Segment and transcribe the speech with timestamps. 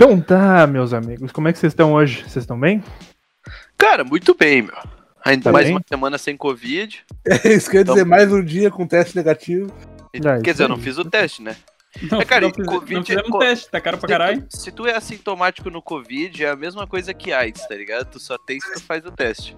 [0.00, 2.18] Então tá, meus amigos, como é que vocês estão hoje?
[2.22, 2.82] Vocês estão bem?
[3.76, 4.76] Cara, muito bem, meu.
[5.24, 5.74] Ainda Tá mais bem?
[5.74, 7.04] uma semana sem Covid.
[7.26, 9.72] É isso quer dizer, Então- mais um dia com teste negativo.
[10.14, 11.56] E- Ah, Quer dizer, eu não fiz o teste, né?
[12.10, 14.46] Não, É, cara, não, fiz- Covid não fizemos co- teste, tá caro pra caralho.
[14.50, 18.06] Se tu é assintomático no Covid, é a mesma coisa que AIDS, tá ligado?
[18.06, 19.56] Tu só tem se tu faz o teste.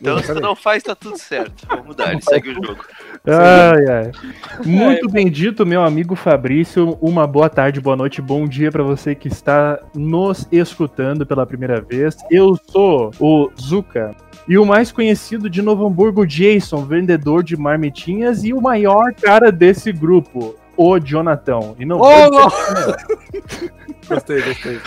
[0.00, 1.66] Então, se tu não faz, tá tudo certo.
[1.68, 2.84] Vamos dar, ele segue o jogo.
[3.26, 4.12] Ai, ai.
[4.64, 6.96] Muito bem dito, meu amigo Fabrício.
[7.00, 11.80] Uma boa tarde, boa noite, bom dia pra você que está nos escutando pela primeira
[11.80, 12.16] vez.
[12.30, 14.14] Eu sou o Zuka.
[14.48, 19.52] E o mais conhecido de Novo Hamburgo, Jason, vendedor de marmitinhas e o maior cara
[19.52, 21.74] desse grupo, o Jonathan.
[21.78, 22.48] E não Ô, vou não!
[24.08, 24.80] gostei, gostei.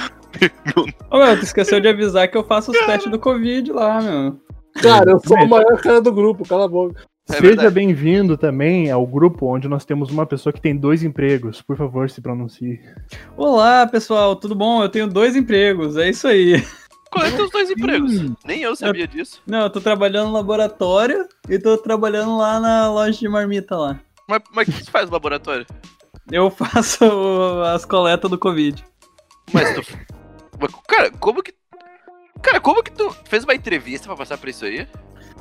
[1.09, 4.39] Ô, meu, tu esqueceu de avisar que eu faço os testes do Covid lá, meu.
[4.81, 7.03] Cara, eu sou o maior cara do grupo, cala a boca.
[7.29, 11.61] É Seja bem-vindo também ao grupo onde nós temos uma pessoa que tem dois empregos.
[11.61, 12.81] Por favor, se pronuncie.
[13.37, 14.83] Olá, pessoal, tudo bom?
[14.83, 16.61] Eu tenho dois empregos, é isso aí.
[17.09, 18.31] Qual é teus dois empregos?
[18.43, 19.41] Nem eu sabia disso.
[19.47, 23.99] Não, eu tô trabalhando no laboratório e tô trabalhando lá na loja de marmita lá.
[24.27, 25.65] Mas, mas o que tu faz no laboratório?
[26.31, 27.05] Eu faço
[27.65, 28.83] as coletas do Covid.
[29.53, 29.81] Mas tu.
[30.59, 31.53] Mas, Cara, como que.
[32.43, 34.85] Cara, como que tu fez uma entrevista pra passar por isso aí?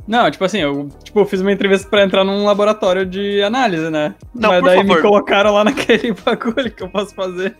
[0.06, 4.14] Não, tipo assim, eu tipo, fiz uma entrevista pra entrar num laboratório de análise, né?
[4.34, 5.02] Não, Mas por daí me favor.
[5.02, 7.56] colocaram lá naquele bagulho que eu posso fazer.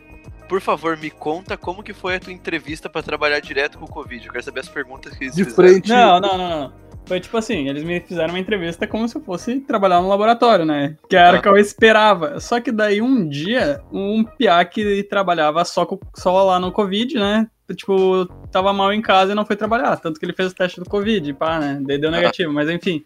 [0.49, 3.89] Por favor, me conta como que foi a tua entrevista pra trabalhar direto com o
[3.89, 4.27] Covid.
[4.27, 5.69] Eu quero saber as perguntas que eles De fizeram.
[5.69, 5.89] frente.
[5.89, 6.73] Não, não, não, não.
[7.07, 10.65] Foi tipo assim, eles me fizeram uma entrevista como se eu fosse trabalhar no laboratório,
[10.65, 10.97] né?
[11.09, 11.41] Que era Ah.
[11.41, 12.39] o que eu esperava.
[12.39, 17.49] Só que daí um dia, um piá que trabalhava só, só lá no Covid, né?
[17.75, 19.97] Tipo, tava mal em casa e não foi trabalhar.
[19.97, 21.79] Tanto que ele fez o teste do Covid, pá, né?
[21.83, 22.13] Daí deu Ah.
[22.13, 23.05] negativo, mas enfim.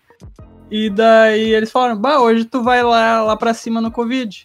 [0.70, 4.44] E daí eles falaram, bah, hoje tu vai lá, lá pra cima no Covid.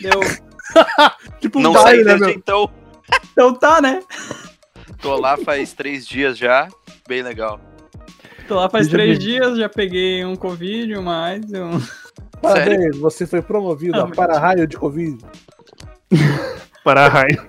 [0.00, 0.20] Deu,
[1.40, 2.30] Tipo Não saí né, desde meu?
[2.34, 2.70] então.
[3.32, 4.00] então tá, né?
[5.00, 6.68] Tô lá faz três dias já.
[7.08, 7.60] Bem legal.
[8.48, 11.80] Tô lá faz três dias, já peguei um Covid, mais, um...
[12.42, 15.18] Parabéns, você foi promovido Ah, a para-raio de Covid.
[16.84, 17.46] Para a raio.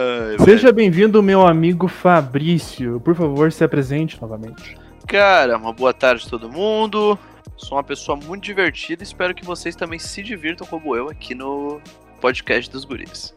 [0.00, 0.38] Ai.
[0.44, 3.00] Seja bem-vindo, meu amigo Fabrício.
[3.00, 4.76] Por favor, se apresente novamente.
[5.08, 7.18] Cara, uma boa tarde a todo mundo.
[7.56, 9.02] Sou uma pessoa muito divertida.
[9.02, 11.80] Espero que vocês também se divirtam como eu aqui no
[12.20, 13.34] podcast dos guris.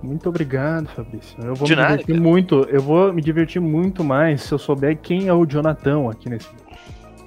[0.00, 1.36] Muito obrigado, Fabrício.
[1.42, 2.28] Eu vou De me nada, divertir cara.
[2.28, 2.54] muito.
[2.68, 6.48] Eu vou me divertir muito mais se eu souber quem é o Jonathan aqui nesse
[6.50, 6.65] vídeo.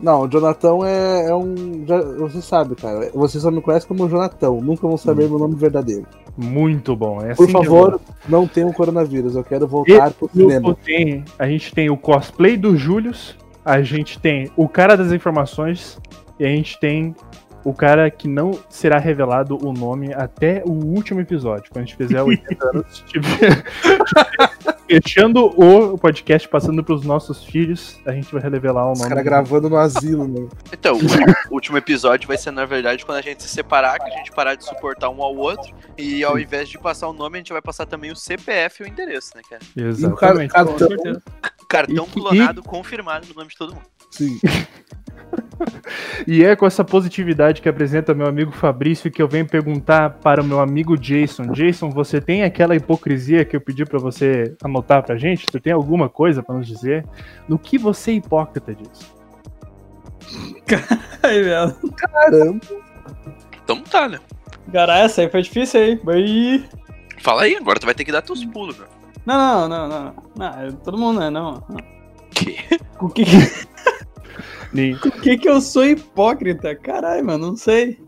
[0.01, 1.83] Não, o Jonathan é, é um.
[1.85, 3.09] já- você sabe, cara.
[3.13, 4.51] Você só me conhece como Jonathan.
[4.61, 6.05] Nunca vão saber meu nome verdadeiro.
[6.37, 7.19] Muito bom.
[7.21, 8.05] É Por assim eu favor, gosto.
[8.29, 9.35] não tenham coronavírus.
[9.35, 10.77] Eu quero voltar pro Grupo cinema.
[10.85, 15.99] tem- a gente tem o cosplay do Július, a gente tem o cara das informações
[16.39, 17.13] e a gente tem
[17.65, 21.97] o cara que não será revelado o nome até o último episódio, quando a gente
[21.97, 23.65] fizer 80 anos, tiver-
[24.89, 29.09] fechando o podcast, passando pros nossos filhos, a gente vai revelar o Os nome.
[29.09, 30.47] caras gravando no asilo, né?
[30.73, 30.97] Então,
[31.49, 34.31] o último episódio vai ser, na verdade, quando a gente se separar, que a gente
[34.31, 35.73] parar de suportar um ao outro.
[35.97, 38.85] E ao invés de passar o nome, a gente vai passar também o CPF e
[38.85, 39.61] o endereço, né, cara?
[39.75, 40.51] E o Exatamente.
[40.51, 41.21] cara, Com cartão.
[41.67, 43.85] Cartão E- clonado confirmado no nome de todo mundo.
[44.11, 44.39] sim.
[46.27, 50.41] E é com essa positividade que apresenta meu amigo Fabrício que eu venho perguntar para
[50.41, 51.51] o meu amigo Jason.
[51.51, 55.47] Jason, você tem aquela hipocrisia que eu pedi para você anotar pra gente?
[55.47, 57.05] Tu tem alguma coisa para nos dizer?
[57.47, 59.13] No que você é hipócrita disso?
[61.21, 61.75] Velho.
[61.95, 62.59] Caramba.
[63.63, 64.19] Então tá, né?
[64.71, 66.01] Caralho, essa aí foi difícil aí.
[66.07, 66.65] Aí.
[67.19, 68.87] Fala aí, agora tu vai ter que dar teus pulos, meu.
[69.25, 70.13] Não, não, não, não.
[70.37, 71.29] Não, é todo mundo, né?
[71.29, 71.63] Não.
[71.69, 71.77] não.
[72.31, 72.57] Que?
[72.97, 73.69] Com que, que-
[75.01, 76.75] Com que que eu sou hipócrita?
[76.75, 77.99] Caralho, mano, não sei.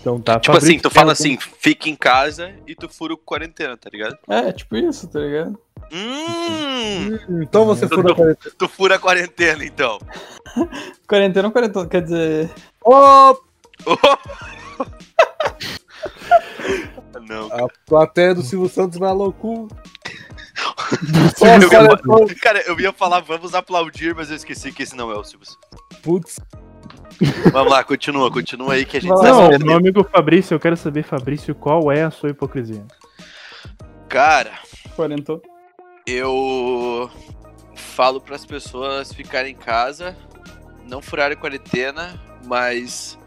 [0.00, 0.38] Então tá.
[0.38, 3.88] Tipo Fabrício, assim, tu fala assim, fica em casa e tu fura o quarentena, tá
[3.92, 4.16] ligado?
[4.28, 5.58] É, tipo isso, tá ligado?
[5.92, 8.54] Hum, Então você foi na tô- quarentena.
[8.56, 9.98] tu fura a quarentena, então.
[11.08, 11.86] Quarentena ou quarentena?
[11.88, 12.50] Quer dizer.
[12.84, 13.36] Ô,
[17.28, 19.74] Não, a plateia do Silvio Santos na loucura.
[21.60, 24.96] Eu cara, ia- pô, Cara, eu ia falar vamos aplaudir, mas eu esqueci que esse
[24.96, 25.46] não é o Silvio.
[25.46, 25.98] Santos.
[26.02, 26.38] Putz,
[27.52, 29.22] Vamos lá, continua, continua aí que a gente tá.
[29.22, 32.84] Não, meu amigo Fabrício, eu quero saber, Fabrício, qual é a sua hipocrisia?
[34.08, 34.52] Cara,
[34.96, 35.40] Quarentou.
[36.06, 37.10] eu
[37.74, 40.16] falo pras pessoas ficarem em casa,
[40.88, 43.18] não furarem a quarentena, mas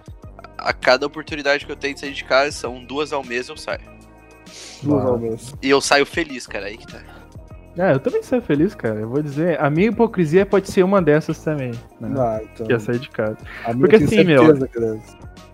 [0.58, 3.56] a cada oportunidade que eu tenho de sair de casa, são duas ao mês eu
[3.58, 3.82] saio.
[4.84, 5.54] duas ao mês.
[5.62, 7.02] E eu saio feliz, cara, aí que tá.
[7.78, 9.00] Ah, eu também sou feliz, cara.
[9.00, 11.72] Eu vou dizer, a minha hipocrisia pode ser uma dessas também.
[12.00, 12.14] Né?
[12.18, 12.68] Ah, então.
[12.68, 13.38] Que é sair de casa.
[13.64, 15.00] A minha Porque assim, meu, certeza, cara.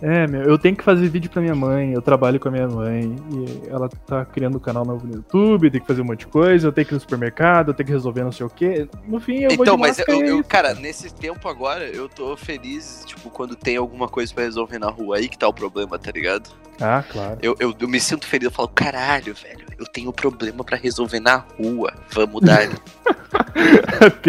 [0.02, 2.68] É, meu, eu tenho que fazer vídeo pra minha mãe, eu trabalho com a minha
[2.68, 6.20] mãe, e ela tá criando um canal novo no YouTube, tem que fazer um monte
[6.20, 8.50] de coisa, eu tenho que ir no supermercado, eu tenho que resolver não sei o
[8.50, 8.86] quê.
[9.08, 12.10] No fim, eu vou Então, de mas eu, é eu- cara, nesse tempo agora, eu
[12.10, 15.16] tô feliz, tipo, quando tem alguma coisa pra resolver na rua.
[15.16, 16.50] Aí que tá o problema, tá ligado?
[16.82, 17.38] Ah, claro.
[17.42, 21.22] Eu, eu, eu me sinto feliz, eu falo, caralho, velho, eu tenho problema pra resolver
[21.22, 21.94] na rua.
[22.14, 22.70] Vamos dar.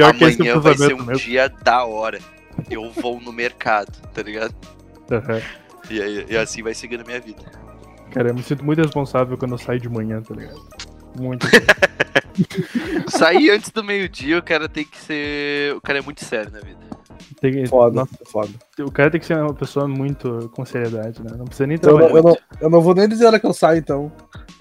[0.08, 1.16] Amanhã vai ser um mesmo.
[1.16, 2.18] dia da hora.
[2.70, 4.54] Eu vou no mercado, tá ligado?
[5.10, 5.42] Aham.
[5.90, 7.42] E, aí, e assim vai seguindo a minha vida.
[8.10, 10.64] Cara, eu me sinto muito responsável quando eu saio de manhã, tá ligado?
[11.18, 11.46] Muito.
[13.08, 15.74] Sair antes do meio-dia, o cara tem que ser.
[15.74, 16.78] O cara é muito sério na vida.
[17.52, 18.48] Tem- Foda, Nossa, foda.
[18.80, 21.32] o cara tem que ser uma pessoa muito com seriedade, né?
[21.36, 22.16] Não precisa nem Eu não, trabalhar.
[22.16, 24.10] eu, não, eu não vou nem dizer a hora que eu saio, então.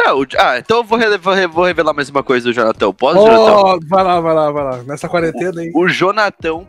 [0.05, 2.91] Ah, o- ah, então eu vou, vou re- vou revelar mais uma coisa do Jonathan.
[2.91, 3.53] Posso, Jonathan?
[3.55, 4.83] Oh, vai lá, vai lá, vai lá.
[4.83, 5.71] Nessa quarentena aí.
[5.73, 6.65] O Jonathan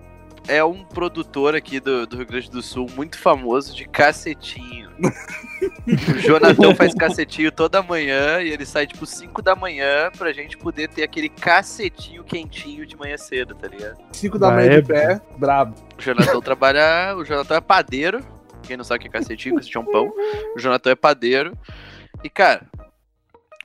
[0.46, 4.90] é um produtor aqui do, do Rio Grande do Sul muito famoso de cacetinho.
[5.86, 10.56] o Jonathan faz cacetinho toda manhã e ele sai tipo 5 da manhã pra gente
[10.56, 13.98] poder ter aquele cacetinho quentinho de manhã cedo, tá ligado?
[14.12, 15.74] 5 da Ah, manhã é, de pé, brabo.
[15.98, 17.16] O Jonathan trabalha.
[17.16, 18.20] O Jonathan é padeiro.
[18.62, 20.12] Quem não sabe o que é cacetinho, cacetinho é um pão.
[20.54, 21.56] O Jonathan é padeiro.
[22.22, 22.66] E, cara,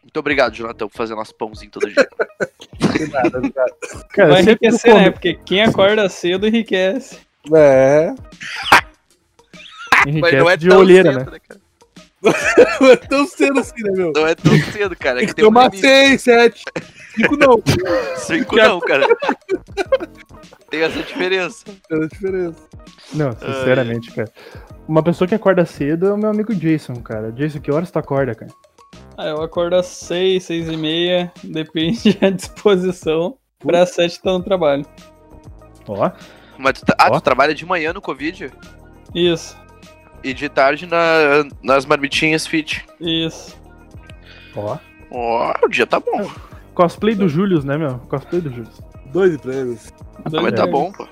[0.02, 2.08] muito obrigado, Jonathan, por fazer nosso pãozinho todo dia.
[3.00, 3.76] Tem nada, cara.
[4.10, 5.10] Cara, Vai enriquecer, né?
[5.10, 7.18] Porque quem acorda cedo enriquece.
[7.56, 8.14] É.
[10.06, 11.32] enriquece Mas não é de tão olheira, cedo, né?
[11.32, 11.62] né, cara?
[12.82, 14.12] Não é tão cedo assim, né, meu?
[14.14, 15.24] Não é tão cedo, cara.
[15.24, 15.76] É que tem Eu um limite.
[15.78, 16.64] matei, 7.
[17.16, 17.64] 5 não.
[18.18, 19.08] Cinco não, cara.
[20.70, 21.66] Tem essa diferença.
[21.88, 22.60] Tem a diferença.
[23.14, 24.32] Não, sinceramente, cara.
[24.88, 27.32] Uma pessoa que acorda cedo é o meu amigo Jason, cara.
[27.32, 28.52] Jason, que horas tu acorda, cara?
[29.22, 33.38] Ah, eu acordo às seis, seis e meia, depende da disposição.
[33.60, 34.86] Pra sete tá no trabalho.
[35.86, 36.10] Ó,
[36.58, 37.20] Mas tu, tá- ah, Ó.
[37.20, 38.50] tu trabalha de manhã no Covid
[39.14, 39.58] Isso,
[40.24, 42.86] e de tarde na, nas marmitinhas fit.
[43.02, 43.58] isso.
[44.56, 44.78] ó.
[45.12, 46.30] Ó, o dia tá bom.
[46.74, 47.98] Cosplay do Julius, né, meu?
[48.08, 48.80] Cosplay do Julius.
[49.08, 49.92] Dois prêmios.
[50.24, 51.06] Ah, mas tá bom, pô.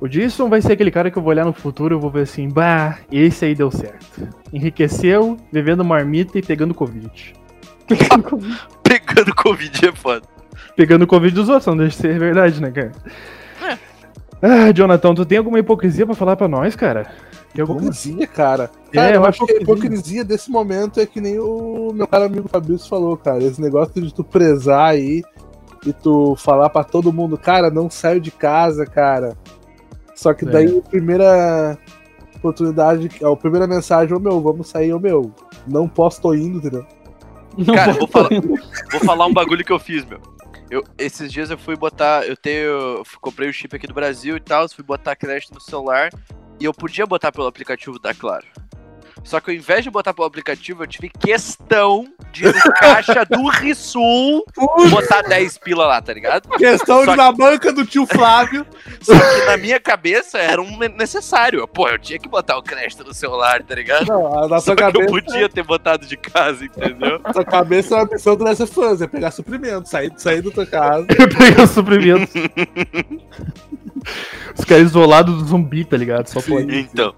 [0.00, 2.22] O Jason vai ser aquele cara que eu vou olhar no futuro e vou ver
[2.22, 4.26] assim, bah, esse aí deu certo.
[4.50, 7.34] Enriqueceu, vivendo marmita e pegando Covid.
[8.82, 10.22] Pegando Covid é foda.
[10.76, 12.92] Pegando Covid dos outros, não deixa de ser verdade, né, cara?
[14.42, 17.12] Ah, Jonathan, tu tem alguma hipocrisia pra falar pra nós, cara?
[17.52, 17.80] Tem alguma?
[17.80, 18.70] Hipocrisia, cara.
[18.92, 20.24] É, Cara, eu uma acho que a hipocrisia.
[20.24, 23.42] desse momento é que nem o meu cara amigo Fabrício falou, cara.
[23.42, 25.22] Esse negócio de tu prezar aí
[25.84, 29.36] e tu falar pra todo mundo, cara, não saio de casa, cara.
[30.14, 31.78] Só que daí a primeira
[32.36, 35.30] oportunidade, a primeira mensagem, ô meu, vamos sair, ô meu.
[35.66, 36.86] Não posso, tô indo, entendeu?
[37.56, 38.28] Não Cara, vou falar,
[38.90, 40.20] vou falar um bagulho que eu fiz, meu.
[40.70, 42.24] Eu, esses dias eu fui botar.
[42.24, 42.62] Eu tenho.
[42.62, 44.68] eu comprei o chip aqui do Brasil e tal.
[44.68, 46.10] Fui botar crédito no celular.
[46.60, 48.46] E eu podia botar pelo aplicativo da Claro.
[49.22, 53.24] Só que ao invés de botar pelo aplicativo, eu tive questão de ir no caixa
[53.24, 54.44] do Rissul
[54.90, 56.48] botar 10 pila lá, tá ligado?
[56.50, 58.66] Questão Só de na banca do tio Flávio.
[59.00, 61.66] Só que na minha cabeça era um necessário.
[61.68, 64.06] Pô, eu tinha que botar o crédito no celular, tá ligado?
[64.06, 67.20] Não, na Só sua que eu cabeça, podia ter botado de casa, entendeu?
[67.24, 70.42] na sua cabeça é uma missão do Last of Us, é pegar suprimento, sair, sair
[70.42, 71.06] da tua casa.
[71.06, 72.34] Pegar suprimentos.
[74.58, 76.26] Os caras isolados do zumbi, tá ligado?
[76.28, 76.52] Só Sim.
[76.52, 76.78] pode.
[76.78, 77.14] Então.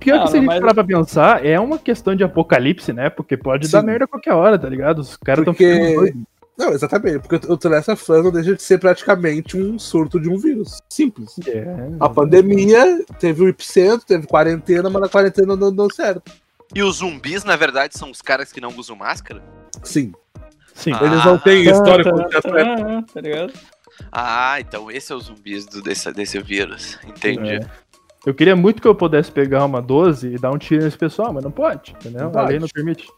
[0.00, 2.92] Pior Ah, que se a gente mas- parar pra pensar, é uma questão de apocalipse,
[2.92, 3.10] né?
[3.10, 3.86] Porque pode dar Sim.
[3.86, 4.98] merda a qualquer hora, tá ligado?
[5.00, 6.22] Os caras tão Porque- ficando doidos.
[6.58, 10.36] Não, exatamente, porque o of Us não deixa de ser praticamente um surto de um
[10.36, 10.78] vírus.
[10.90, 11.34] Simples.
[11.46, 11.64] É,
[11.98, 16.30] A pandemia teve o epicentro, teve quarentena, mas a quarentena não deu certo.
[16.74, 19.42] E os zumbis, na verdade, são os caras que não usam máscara?
[19.82, 20.12] Sim.
[20.74, 20.92] Sim.
[20.92, 21.04] Ah.
[21.04, 22.74] Eles não têm tá, histórico tá, atleta.
[22.98, 23.52] Ah, tá ligado?
[24.12, 26.98] Ah, então esse é os zumbis do, desse, desse vírus.
[27.06, 27.54] Entendi.
[27.54, 27.60] É.
[28.26, 31.32] Eu queria muito que eu pudesse pegar uma 12 e dar um tiro nesse pessoal,
[31.32, 32.22] mas não pode, entendeu?
[32.22, 32.48] Não a pode.
[32.48, 33.08] lei não permite.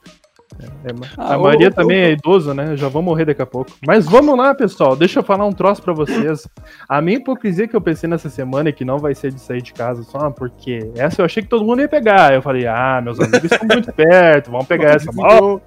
[0.61, 2.76] É, é, Ah, a Maria também é idosa, né?
[2.76, 3.71] Já vou morrer daqui a pouco.
[3.87, 4.94] Mas vamos lá, pessoal.
[4.94, 6.47] Deixa eu falar um troço pra vocês.
[6.88, 9.62] A minha hipocrisia que eu pensei nessa semana é que não vai ser de sair
[9.62, 12.35] de casa só porque essa eu achei que todo mundo ia pegar.
[12.35, 15.11] Eu falei, ah, meus amigos estão muito perto, vamos pegar essa.
[15.16, 15.59] Ó,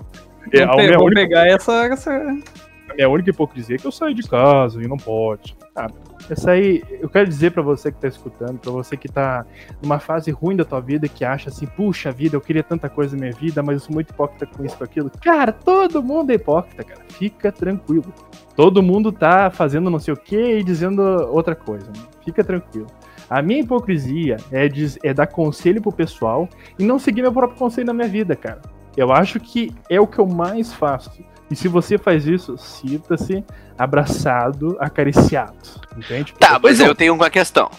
[0.54, 2.12] é, a minha única pegar essa, essa.
[2.12, 5.58] a minha única hipocrisia é que eu saio de casa e não pode.
[5.75, 5.88] Ah,
[6.29, 9.46] essa aí, eu quero dizer pra você que tá escutando, pra você que tá
[9.82, 13.15] numa fase ruim da tua vida, que acha assim, puxa vida, eu queria tanta coisa
[13.15, 15.12] na minha vida, mas eu sou muito hipócrita com isso, com aquilo.
[15.22, 17.01] Cara, todo mundo é hipócrita, cara.
[17.10, 18.12] Fica tranquilo.
[18.55, 21.86] Todo mundo tá fazendo não sei o que e dizendo outra coisa.
[21.88, 22.03] né?
[22.24, 22.88] Fica tranquilo.
[23.29, 27.58] A minha hipocrisia é, diz- é dar conselho pro pessoal e não seguir meu próprio
[27.58, 28.62] conselho na minha vida, cara.
[28.96, 31.24] Eu acho que é o que eu mais faço.
[31.50, 33.44] E se você faz isso, sinta-se
[33.78, 35.56] abraçado, acariciado.
[35.96, 36.34] Entende?
[36.34, 36.88] Tá, mas Pois não.
[36.88, 37.70] eu tenho uma questão.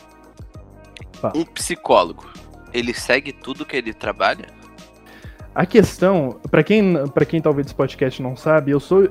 [1.14, 1.32] Fala.
[1.36, 2.24] Um psicólogo,
[2.72, 4.46] ele segue tudo que ele trabalha?
[5.54, 9.08] A questão, pra quem, pra quem talvez esse podcast não sabe, eu sou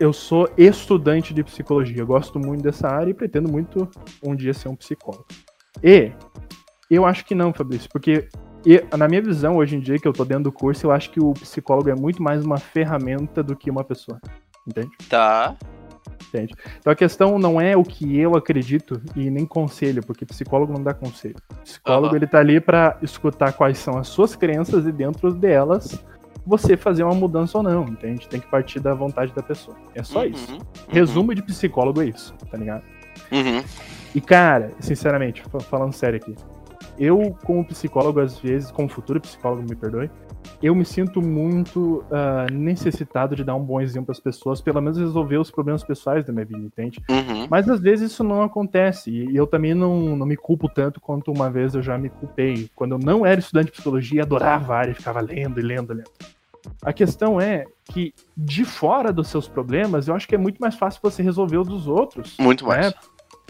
[0.00, 1.98] eu sou estudante de psicologia.
[2.00, 3.88] Eu gosto muito dessa área e pretendo muito
[4.20, 5.26] um dia ser um psicólogo.
[5.80, 6.10] E
[6.90, 8.26] eu acho que não, Fabrício, porque
[8.64, 11.10] e, na minha visão, hoje em dia, que eu tô dentro do curso, eu acho
[11.10, 14.20] que o psicólogo é muito mais uma ferramenta do que uma pessoa.
[14.66, 14.90] Entende?
[15.08, 15.56] Tá.
[16.28, 16.54] Entende?
[16.78, 20.82] Então a questão não é o que eu acredito e nem conselho, porque psicólogo não
[20.82, 21.34] dá conselho.
[21.62, 22.16] Psicólogo Aham.
[22.16, 26.02] ele tá ali pra escutar quais são as suas crenças e dentro delas
[26.46, 28.26] você fazer uma mudança ou não, entende?
[28.28, 29.76] Tem que partir da vontade da pessoa.
[29.94, 30.52] É só Uhum, isso.
[30.54, 32.82] uhum, Resumo de psicólogo é isso, tá ligado?
[33.30, 33.62] Uhum.
[34.14, 36.34] E cara, sinceramente, fa- falando sério aqui,
[36.98, 40.10] eu como psicólogo às vezes, como futuro psicólogo, me perdoe,
[40.62, 44.98] eu me sinto muito ah, necessitado de dar um bom exemplo às pessoas, pelo menos
[44.98, 47.00] resolver os problemas pessoais da minha vida, entende?
[47.08, 47.46] Uhum.
[47.50, 49.10] Mas às vezes isso não acontece.
[49.10, 52.70] E eu também não, não me culpo tanto quanto uma vez eu já me culpei.
[52.74, 56.10] Quando eu não era estudante de psicologia, adorava a área, ficava lendo e lendo, lendo.
[56.80, 60.76] A questão é que, de fora dos seus problemas, eu acho que é muito mais
[60.76, 62.36] fácil você resolver os dos outros.
[62.38, 62.86] Muito mais.
[62.86, 62.92] né,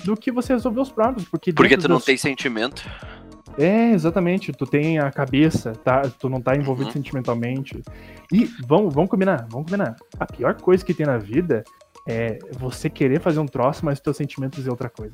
[0.05, 1.29] do que você resolver os próprios.
[1.29, 2.83] Porque, Porque tu não tem sentimento.
[3.59, 4.53] É, exatamente.
[4.53, 6.03] Tu tem a cabeça, tá?
[6.03, 6.93] Tu não tá envolvido Uhum.
[6.93, 7.83] sentimentalmente.
[8.33, 9.97] E vamos, vamos combinar, vamos combinar.
[10.19, 11.63] A pior coisa que tem na vida
[12.09, 15.13] é você querer fazer um troço, mas teus sentimentos dizer outra coisa.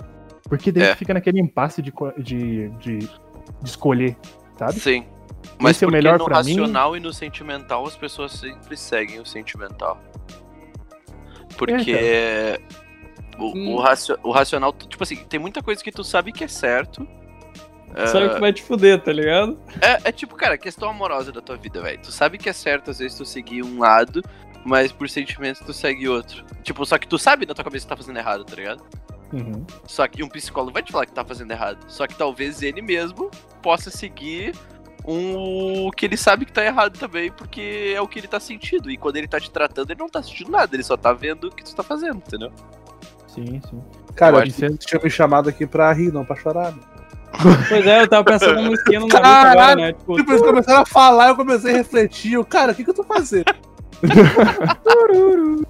[0.49, 0.95] Porque daí É.
[0.95, 3.09] tu fica naquele impasse de, de, de, de
[3.64, 4.16] escolher,
[4.59, 4.75] sabe?
[4.80, 5.04] Sim.
[5.61, 6.57] Mas Esse é o porque melhor no pra mim?
[6.57, 10.00] racional e no sentimental as pessoas sempre seguem o sentimental.
[11.57, 12.61] Porque É,
[13.38, 16.49] o, o, racio- o racional, tipo assim, tem muita coisa que tu sabe que é
[16.49, 17.07] certo.
[18.07, 19.59] Sabe Ah, que vai te fuder, tá ligado?
[19.80, 21.99] É, é tipo, cara, questão amorosa da tua vida, velho.
[22.00, 24.23] Tu sabe que é certo, às vezes, tu seguir um lado,
[24.64, 26.45] mas por sentimentos tu segue outro.
[26.62, 28.83] Tipo, só que tu sabe na tua cabeça que tá fazendo errado, tá ligado?
[29.33, 29.64] Uhum.
[29.87, 31.78] Só que um psicólogo vai te falar que tá fazendo errado.
[31.88, 33.30] Só que talvez ele mesmo
[33.62, 34.54] possa seguir
[35.07, 38.38] um o que ele sabe que tá errado também, porque é o que ele tá
[38.38, 38.90] sentindo.
[38.90, 41.45] E quando ele tá te tratando, ele não tá sentindo nada, ele só tá vendo
[41.49, 42.52] o que tu tá fazendo, entendeu?
[43.26, 43.83] Sim, sim.
[44.14, 46.73] Cara, Eu eu que- tinha me chamado aqui pra rir, não pra chorar.
[46.73, 46.83] né?
[47.68, 49.92] Pois é, eu tava pensando no musiquinha no Naruto Caralho, agora, né?
[49.92, 52.32] Tipo, Tipo, eles começaram a falar, eu comecei a refletir.
[52.35, 53.44] Eu, cara, o que, que eu tô fazendo?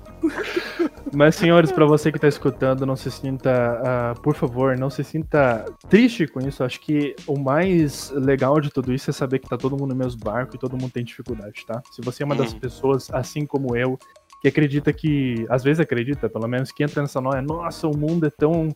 [1.14, 5.02] Mas, senhores, pra você que tá escutando, não se sinta, ah, por favor, não se
[5.04, 6.62] sinta triste com isso.
[6.62, 9.96] Acho que o mais legal de tudo isso é saber que tá todo mundo no
[9.96, 11.80] mesmo barco e todo mundo tem dificuldade, tá?
[11.90, 12.58] Se você é uma das Uhum.
[12.58, 13.98] pessoas, assim como eu,
[14.40, 18.26] que acredita que, às vezes acredita, pelo menos, que entra nessa noia, nossa, o mundo
[18.26, 18.68] é tão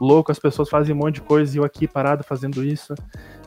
[0.00, 2.94] louco, as pessoas fazem um monte de coisa e eu aqui parado fazendo isso.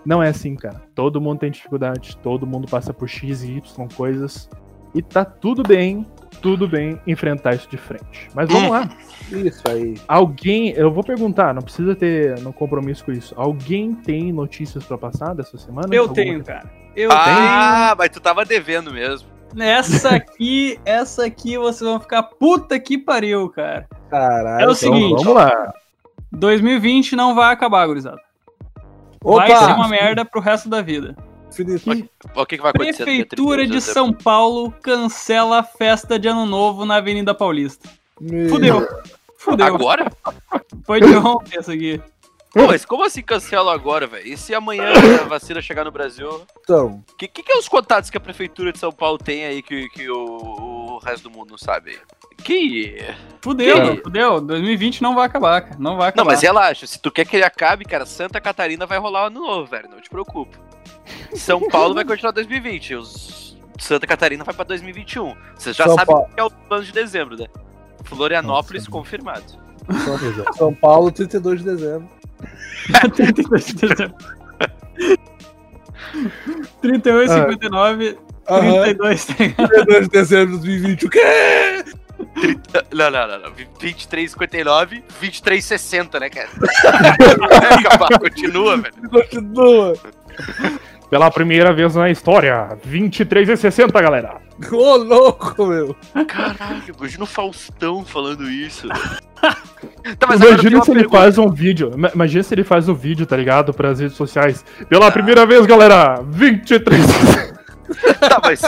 [0.05, 0.81] Não é assim, cara.
[0.93, 4.49] Todo mundo tem dificuldade, todo mundo passa por X e Y coisas.
[4.93, 6.05] E tá tudo bem,
[6.41, 8.27] tudo bem enfrentar isso de frente.
[8.35, 8.89] Mas vamos lá.
[9.31, 9.93] Isso aí.
[10.05, 13.33] Alguém, eu vou perguntar, não precisa ter no compromisso com isso.
[13.37, 15.87] Alguém tem notícias pra passar dessa semana?
[15.95, 16.51] eu Alguma tenho, coisa?
[16.51, 16.73] cara.
[16.93, 19.29] Eu Ah, mas tu tava devendo mesmo.
[19.57, 23.87] Essa aqui, essa aqui vocês vão ficar puta que pariu, cara.
[24.09, 24.47] Caralho.
[24.55, 25.23] É o Então, seguinte.
[25.23, 25.73] vamos lá.
[26.31, 28.19] 2020 não vai acabar, gurizada.
[29.23, 29.45] Opa!
[29.47, 31.15] Vai ser uma merda pro resto da vida.
[31.51, 33.03] Felipe, Que- O que, que vai acontecer?
[33.03, 33.81] Prefeitura 31 de?
[33.81, 37.89] São Paulo cancela a festa de Ano Novo na Avenida Paulista.
[38.19, 38.87] meu- Fudeu.
[39.37, 39.65] Fudeu.
[39.65, 40.09] Agora?
[40.85, 41.99] Foi de ontem essa aqui.
[42.53, 44.27] Pô, mas como assim cancela agora, velho?
[44.27, 44.91] E se amanhã
[45.21, 46.41] a vacina chegar no Brasil?
[46.59, 49.45] Então, O que, que, que é os contatos que a prefeitura de São Paulo tem
[49.45, 51.97] aí que, que o, o resto do mundo não sabe?
[52.43, 52.97] Que.
[53.41, 54.41] Fudeu, Que- fudeu.
[54.41, 55.77] 2020 não vai acabar, cara.
[55.79, 56.23] Não vai acabar.
[56.25, 59.39] Não, mas relaxa, se tu quer que ele acabe, cara, Santa Catarina vai rolar ano
[59.39, 59.87] novo, velho.
[59.89, 60.57] Não te preocupa.
[61.35, 62.95] São Paulo vai continuar 2020.
[62.95, 63.57] Os...
[63.79, 65.33] Santa Catarina vai pra 2021.
[65.55, 66.27] Você já São sabe Paulo.
[66.33, 67.45] que é o plano de dezembro, né?
[68.03, 68.91] Florianópolis Nossa.
[68.91, 69.43] confirmado.
[70.03, 72.09] São, São Paulo, 32 de dezembro.
[73.15, 74.15] 32 de dezembro.
[76.81, 78.17] 31 e 59,
[78.49, 79.67] Aham, 32, tá ligado?
[79.67, 81.05] 32 de dezembro de 2020.
[81.05, 81.83] O quê?
[82.93, 83.51] Não, não, não, não.
[83.51, 86.49] 23,59, 23,60, né, cara?
[88.19, 89.09] continua, velho.
[89.09, 89.93] Continua.
[91.09, 94.41] Pela primeira vez na história, 23 e 60, galera.
[94.71, 95.95] Ô, louco, meu.
[96.27, 98.87] Caralho, imagina o Faustão falando isso.
[100.19, 101.17] Tá, Imagina se ele pergunta.
[101.17, 101.91] faz um vídeo.
[101.95, 103.73] ima- Imagina se ele faz um vídeo, tá ligado?
[103.73, 104.63] Pras redes sociais.
[104.89, 107.01] Pela primeira vez, galera, 23
[108.19, 108.61] Tá, mas.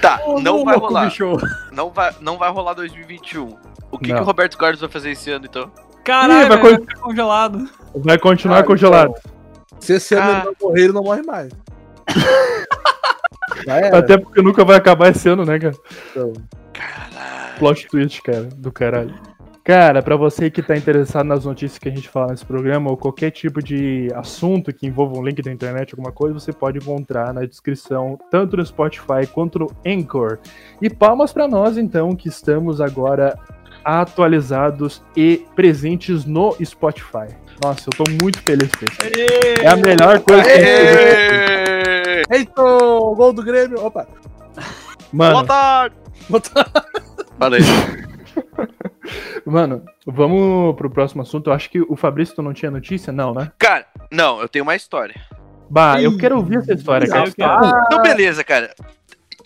[0.00, 1.04] Tá, não vai rolar.
[1.06, 1.36] bicho.
[1.72, 3.56] Não vai, não vai rolar 2021.
[3.90, 4.16] O que, Não.
[4.16, 5.70] que o Roberto Carlos vai fazer esse ano, então?
[6.04, 7.68] Caralho, Ih, vai vai ficar congelado.
[7.96, 9.14] Vai continuar Ah, congelado.
[9.18, 9.32] então,
[9.80, 10.36] Se esse ano Ah.
[10.36, 11.52] ele não morrer, ele não morre mais.
[13.94, 15.74] Até porque nunca vai acabar esse ano, né, cara?
[16.10, 16.32] Então,
[16.72, 17.58] Caralho.
[17.58, 19.14] Plot twist, cara, do caralho.
[19.64, 22.98] Cara, pra você que tá interessado nas notícias que a gente fala nesse programa, ou
[22.98, 27.32] qualquer tipo de assunto que envolva um link da internet, alguma coisa, você pode encontrar
[27.32, 30.38] na descrição, tanto no Spotify quanto no Anchor.
[30.82, 33.38] E palmas pra nós, então, que estamos agora
[33.82, 37.34] atualizados e presentes no Spotify.
[37.62, 38.98] Nossa, eu tô muito feliz com isso.
[39.62, 42.38] É a melhor coisa que a gente Aê!
[42.38, 43.82] Eita, gol do Grêmio.
[43.82, 44.06] Opa.
[45.10, 45.96] Mano, Boa tarde!
[47.38, 47.60] Falei.
[49.44, 51.50] Mano, vamos pro próximo assunto.
[51.50, 53.12] Eu acho que o Fabrício tu não tinha notícia?
[53.12, 53.52] Não, né?
[53.58, 55.14] Cara, não, eu tenho uma história.
[55.70, 57.30] Bah, eu quero ouvir essa história, cara.
[57.30, 57.84] Quero.
[57.86, 58.74] Então, beleza, cara.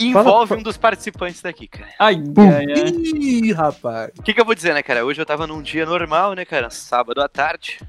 [0.01, 1.89] Envolve Fala- um dos participantes daqui, cara.
[1.99, 2.91] Ai, ai, ai.
[2.93, 4.11] Ih, rapaz.
[4.19, 5.05] O que, que eu vou dizer, né, cara?
[5.05, 6.71] Hoje eu tava num dia normal, né, cara?
[6.71, 7.81] Sábado à tarde.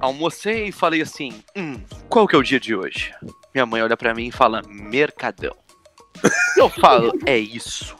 [0.00, 3.12] Almocei e falei assim: hum, qual que é o dia de hoje?
[3.52, 5.54] Minha mãe olha pra mim e fala: Mercadão.
[6.56, 7.96] Eu falo: é isso.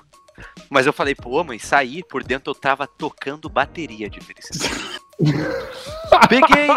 [0.68, 5.00] Mas eu falei: pô, mãe, saí, por dentro eu tava tocando bateria de felicidade.
[6.28, 6.68] Peguei,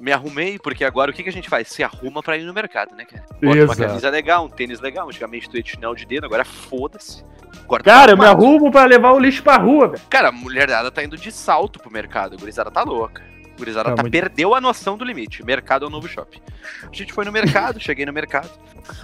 [0.00, 1.68] me arrumei, porque agora o que, que a gente faz?
[1.68, 3.22] Se arruma pra ir no mercado, né, cara?
[3.32, 3.80] Bota uma Exato.
[3.82, 5.06] camisa legal, um tênis legal.
[5.08, 7.24] Antigamente tu ia de chinelo de dedo, agora foda-se.
[7.64, 8.46] Agora Cara, eu tá me arrumado.
[8.46, 10.02] arrumo pra levar o lixo pra rua, velho.
[10.10, 12.34] Cara, a mulherada tá indo de salto pro mercado.
[12.34, 13.22] A gurizada tá louca.
[13.22, 15.44] A gurizada Tá tá, muito- perdeu a noção do limite.
[15.44, 16.40] Mercado é o novo shopping.
[16.82, 18.50] A gente foi no mercado, cheguei no mercado.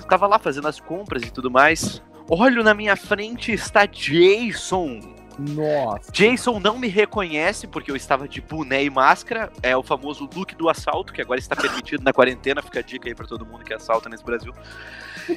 [0.09, 2.03] Tava lá fazendo as compras e tudo mais.
[2.29, 5.01] Olho na minha frente está Jason.
[5.39, 6.11] Nossa.
[6.11, 9.53] Jason não me reconhece porque eu estava de boné e máscara.
[9.63, 12.61] É o famoso look do assalto, que agora está permitido na quarentena.
[12.61, 14.53] Fica a dica aí pra todo mundo que assalta nesse Brasil.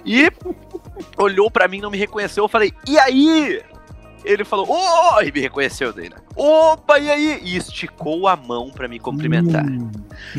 [0.05, 0.31] E
[1.17, 2.43] olhou pra mim, não me reconheceu.
[2.43, 3.61] Eu falei, e aí?
[4.23, 5.21] Ele falou, ô!
[5.21, 6.15] E me reconheceu daí, né?
[6.35, 7.39] Opa, e aí?
[7.43, 9.65] E esticou a mão pra me cumprimentar.
[9.65, 9.89] Hum,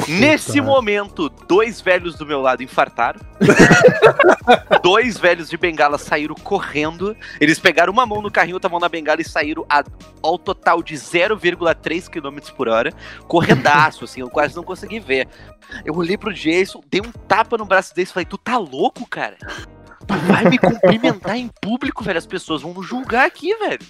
[0.09, 0.62] Nesse cara.
[0.67, 3.21] momento, dois velhos do meu lado infartaram.
[4.83, 7.17] dois velhos de bengala saíram correndo.
[7.41, 9.85] Eles pegaram uma mão no carrinho, outra mão na bengala e saíram a-
[10.23, 12.93] ao total de 0,3 km por hora.
[13.27, 15.29] Corredaço, assim, eu quase não consegui ver.
[15.85, 19.07] Eu olhei pro Jason, dei um tapa no braço dele e falei: Tu tá louco,
[19.09, 19.37] cara?
[20.26, 22.19] Vai me cumprimentar em público, velho.
[22.19, 23.81] As pessoas vão julgar aqui, velho.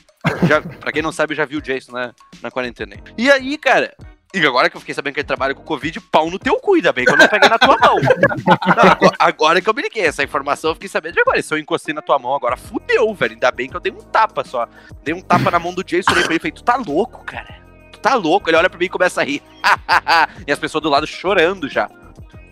[0.46, 2.96] Já, pra quem não sabe, já vi o Jason na, na quarentena.
[3.18, 3.94] E aí, cara,
[4.34, 6.74] e agora que eu fiquei sabendo que ele trabalha com Covid, pau no teu cu,
[6.74, 7.96] ainda bem que eu não peguei na tua mão.
[8.00, 11.42] Não, agora, agora que eu me liguei, essa informação eu fiquei sabendo de agora.
[11.42, 13.34] Se eu encostei na tua mão, agora fudeu, velho.
[13.34, 14.66] Ainda bem que eu dei um tapa só.
[15.04, 17.22] Dei um tapa na mão do Jason, olhei pra ele e falei, tu tá louco,
[17.24, 17.60] cara?
[17.92, 18.48] Tu tá louco?
[18.48, 19.42] Ele olha pra mim e começa a rir.
[20.46, 21.90] e as pessoas do lado chorando já.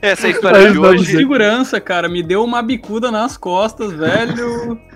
[0.03, 1.05] Essa é a história Mas de hoje.
[1.05, 2.09] de segurança, cara.
[2.09, 4.81] Me deu uma bicuda nas costas, velho.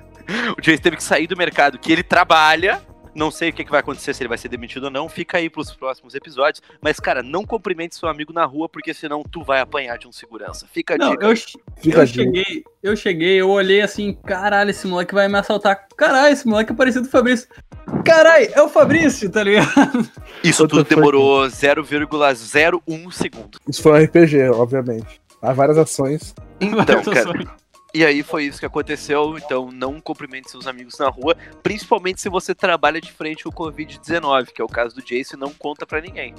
[0.57, 2.81] O Jason teve que sair do mercado que ele trabalha.
[3.15, 5.09] Não sei o que, que vai acontecer, se ele vai ser demitido ou não.
[5.09, 6.63] Fica aí pros próximos episódios.
[6.81, 10.13] Mas, cara, não cumprimente seu amigo na rua, porque senão tu vai apanhar de um
[10.13, 10.67] segurança.
[10.73, 11.27] Fica a Não, dica.
[11.27, 12.25] eu, Fica eu a dica.
[12.25, 15.87] cheguei, eu cheguei, eu olhei assim, caralho, esse moleque vai me assaltar.
[15.97, 17.49] Caralho, esse moleque é parecido com o Fabrício.
[18.05, 20.11] Caralho, é o Fabrício, tá ligado?
[20.43, 23.59] Isso tudo demorou 0,01 segundo.
[23.69, 25.21] Isso foi um RPG, obviamente.
[25.41, 26.35] Há várias ações.
[26.61, 27.57] Então, cara.
[27.95, 29.39] E aí foi isso que aconteceu.
[29.39, 33.53] Então, não cumprimente seus amigos na rua, principalmente se você trabalha de frente com o
[33.53, 36.35] Covid-19, que é o caso do Jason, e não conta pra ninguém.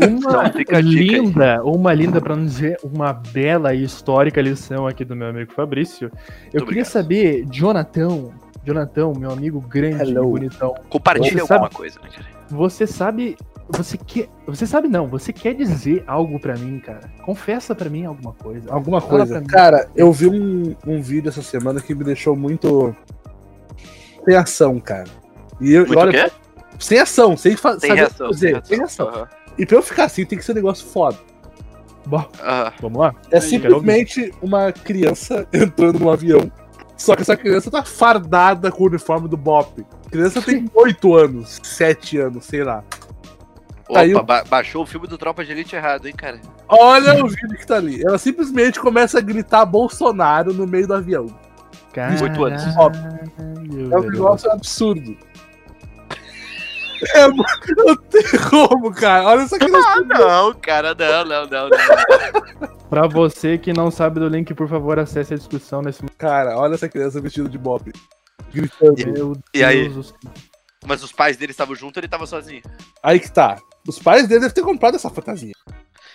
[0.00, 5.14] Uma Então, linda, uma linda, pra não dizer uma bela e histórica lição aqui do
[5.14, 6.06] meu amigo Fabrício.
[6.46, 6.86] Eu queria obrigado.
[6.86, 8.30] saber, Jonathan,
[8.64, 10.30] Jonathan, meu amigo grande e Hello.
[10.30, 12.26] bonitão, Compartilha alguma sabe- coisa, né, cara?
[12.48, 13.36] você sabe,
[13.70, 17.10] você quer, você sabe não, você quer dizer algo pra mim, cara?
[17.24, 18.72] Confessa pra mim alguma coisa.
[18.72, 19.32] Alguma Fala coisa.
[19.34, 19.46] pra mim.
[19.46, 22.94] Cara, eu vi um, um vídeo essa semana que me deixou muito.
[24.24, 25.04] Sem ação, cara.
[25.60, 26.30] E eu, Muito olha,
[26.78, 28.26] sem ação, sem fa- Sem saber reação.
[28.28, 28.60] fazer.
[28.64, 29.08] Sem ação.
[29.08, 29.28] Aham.
[29.58, 31.18] E pra eu ficar assim, tem que ser um negócio foda.
[32.06, 32.72] Bom, Aham.
[32.80, 33.14] vamos lá?
[33.30, 36.50] É simplesmente uma criança entrando num avião.
[36.96, 39.84] Só que essa criança tá fardada com o uniforme do Bop.
[40.10, 42.82] Criança tem 8 anos, 7 anos, sei lá.
[43.88, 46.40] Opa, Aí eu- ba- baixou o filme do Tropa de Elite errado, hein, cara?
[46.68, 48.02] Olha o vídeo que tá ali.
[48.06, 51.26] Ela simplesmente começa a gritar Bolsonaro no meio do avião.
[52.22, 52.62] Oito anos.
[52.74, 55.16] Caralho, É um negócio absurdo.
[57.14, 59.24] É, não tem como, cara.
[59.24, 59.88] Olha essa criança.
[59.88, 62.68] Ah, não, cara, não, não, não, não.
[62.90, 66.74] Pra você que não sabe do link, por favor, acesse a discussão nesse Cara, olha
[66.74, 67.90] essa criança vestida de Bop.
[68.52, 69.12] Gritando.
[69.12, 69.92] Meu E aí?
[70.86, 72.62] Mas os pais dele estavam juntos ou ele tava sozinho?
[73.02, 73.58] Aí que tá.
[73.88, 75.54] Os pais dele devem ter comprado essa fantasia.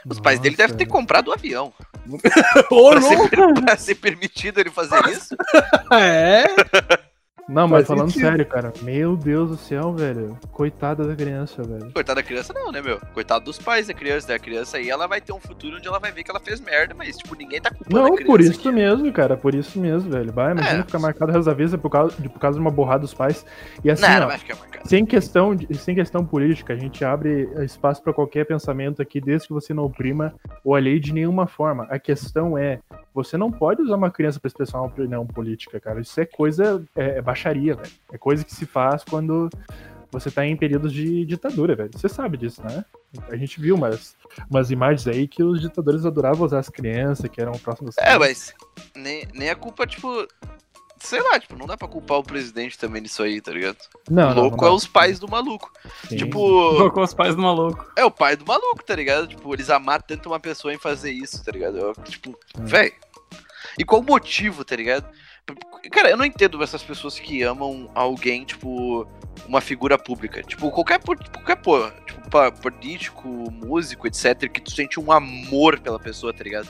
[0.07, 1.73] Os pais dele devem ter comprado o avião.
[2.69, 5.35] Ô, Pra ser, pra ser permitido ele fazer isso?
[5.91, 6.45] É.
[7.49, 8.29] Não, mas Faz falando sentido.
[8.29, 8.73] sério, cara.
[8.81, 10.37] Meu Deus do céu, velho.
[10.51, 11.91] Coitada da criança, velho.
[11.91, 12.99] Coitada da criança, não, né, meu?
[13.13, 14.27] Coitado dos pais da criança.
[14.29, 16.61] Da criança aí, ela vai ter um futuro onde ela vai ver que ela fez
[16.61, 18.25] merda, mas, tipo, ninguém tá culpando Não, a criança.
[18.25, 18.71] por isso aqui.
[18.71, 19.35] mesmo, cara.
[19.35, 20.31] Por isso mesmo, velho.
[20.31, 20.83] Vai, imagina É.
[20.83, 23.13] ficar marcado o resto da vida por causa, de, por causa de uma borrada dos
[23.13, 23.45] pais.
[23.83, 24.87] E assim, Não, ó, não vai ficar marcado.
[24.87, 29.47] sem questão, de- sem questão política, a gente abre espaço pra qualquer pensamento aqui, desde
[29.47, 31.85] que você não oprima ou alheie de nenhuma forma.
[31.89, 32.79] A questão é,
[33.13, 35.99] você não pode usar uma criança pra expressar uma opinião política, cara.
[35.99, 37.91] Isso é coisa, é, é baixaria, velho.
[38.11, 39.49] É coisa que se faz quando
[40.11, 41.89] você tá em períodos de ditadura, velho.
[41.93, 42.85] Você sabe disso, né?
[43.29, 44.15] A gente viu umas,
[44.49, 47.95] umas imagens aí que os ditadores adoravam usar as crianças, que eram próximos.
[47.97, 48.53] É, mas
[48.95, 50.27] nem, nem a culpa, tipo.
[50.99, 53.75] Sei lá, tipo, não dá pra culpar o presidente também nisso aí, tá ligado?
[54.09, 54.75] não, o não, louco não é dá.
[54.75, 55.69] os pais do maluco.
[56.07, 56.15] Sim.
[56.15, 56.37] Tipo,
[56.77, 57.91] Colocou os pais do maluco.
[57.97, 59.27] é o pai do maluco, tá ligado?
[59.27, 61.77] Tipo, eles amaram tanto uma pessoa em fazer isso, tá ligado?
[61.77, 62.63] Eu, tipo, Hum.
[62.63, 62.93] véi.
[63.77, 65.05] E qual o motivo, tá ligado?
[65.91, 69.05] Cara, eu não entendo essas pessoas que amam alguém, tipo,
[69.47, 70.41] uma figura pública.
[70.41, 76.33] Tipo, qualquer, qualquer pô, tipo, político, músico, etc., que tu sente um amor pela pessoa,
[76.33, 76.69] tá ligado?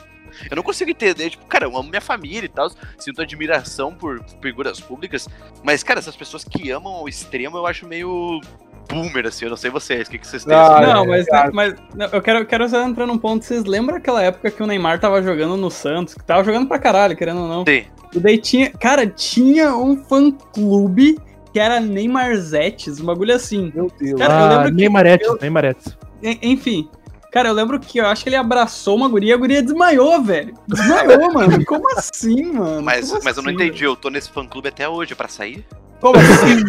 [0.50, 4.24] Eu não consigo entender, tipo, cara, eu amo minha família e tal, sinto admiração por
[4.42, 5.28] figuras públicas,
[5.64, 8.42] mas, cara, essas pessoas que amam ao extremo eu acho meio
[8.89, 10.56] boomer, assim, eu não sei vocês, o que, que vocês têm?
[10.56, 10.82] Ah, assim?
[10.93, 13.43] não, é, mas, mas não, eu quero, eu quero só entrar num ponto.
[13.46, 16.13] Vocês lembram aquela época que o Neymar tava jogando no Santos?
[16.13, 17.63] Que tava jogando pra caralho, querendo ou não.
[17.67, 17.84] Sim.
[18.13, 18.69] E daí tinha.
[18.72, 21.17] Cara, tinha um fã-clube
[21.52, 23.72] que era Neymarzetes, um bagulho assim.
[23.76, 24.19] Meu Deus.
[24.19, 25.98] Cara, eu Ah, lembro que Neymaretes, eu- Neymaretes.
[26.22, 26.89] En- Enfim.
[27.34, 30.22] Cara, eu lembro que eu acho que ele abraçou uma guria e a guria desmaiou,
[30.22, 30.54] velho.
[30.67, 31.65] Desmaiou, mano.
[31.65, 32.84] Como assim, mano?
[32.84, 35.65] Mas, Como mas eu não assim, entendi, eu tô nesse fã-clube até hoje, pra sair?
[36.00, 36.63] Como assim?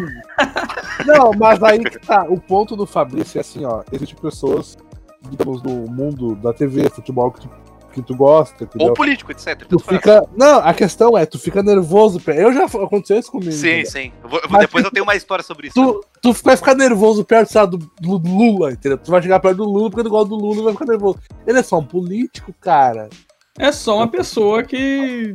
[1.05, 2.25] não, mas aí que tá.
[2.25, 3.83] O ponto do Fabrício é assim, ó.
[3.93, 4.79] Existem pessoas,
[5.29, 7.51] digamos, no mundo da TV, futebol que tu,
[7.95, 8.89] que tu gosta, entendeu?
[8.89, 9.65] Ou político, etc.
[9.67, 9.97] Tu faz.
[9.99, 10.25] fica.
[10.37, 12.21] Não, a questão é, tu fica nervoso.
[12.27, 13.53] Eu já aconteceu isso comigo.
[13.53, 13.91] Sim, entendeu?
[13.91, 14.13] sim.
[14.23, 15.75] Eu vou- depois tipo, eu tenho uma história sobre isso.
[15.75, 18.99] Tu, tu vai ficar nervoso perto, sabe, do, do Lula, entendeu?
[18.99, 21.19] Tu vai chegar perto do Lula porque tu gosta do Lula e vai ficar nervoso.
[21.47, 23.09] Ele é só um político, cara.
[23.59, 25.35] É só uma pessoa que.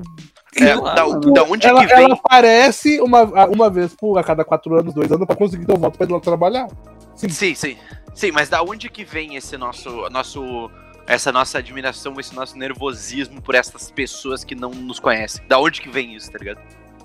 [0.59, 2.05] É, lá, da, da onde ela, que vem?
[2.05, 5.77] ela aparece uma, uma vez por a cada quatro anos, dois anos, pra conseguir teu
[5.77, 6.67] voto pra ir lá trabalhar.
[7.15, 7.77] Sim, sim.
[8.15, 10.69] Sim, mas da onde que vem esse nosso, nosso,
[11.09, 15.43] essa nossa admiração, esse nosso nervosismo por essas pessoas que não nos conhecem?
[15.47, 16.59] Da onde que vem isso, tá ligado?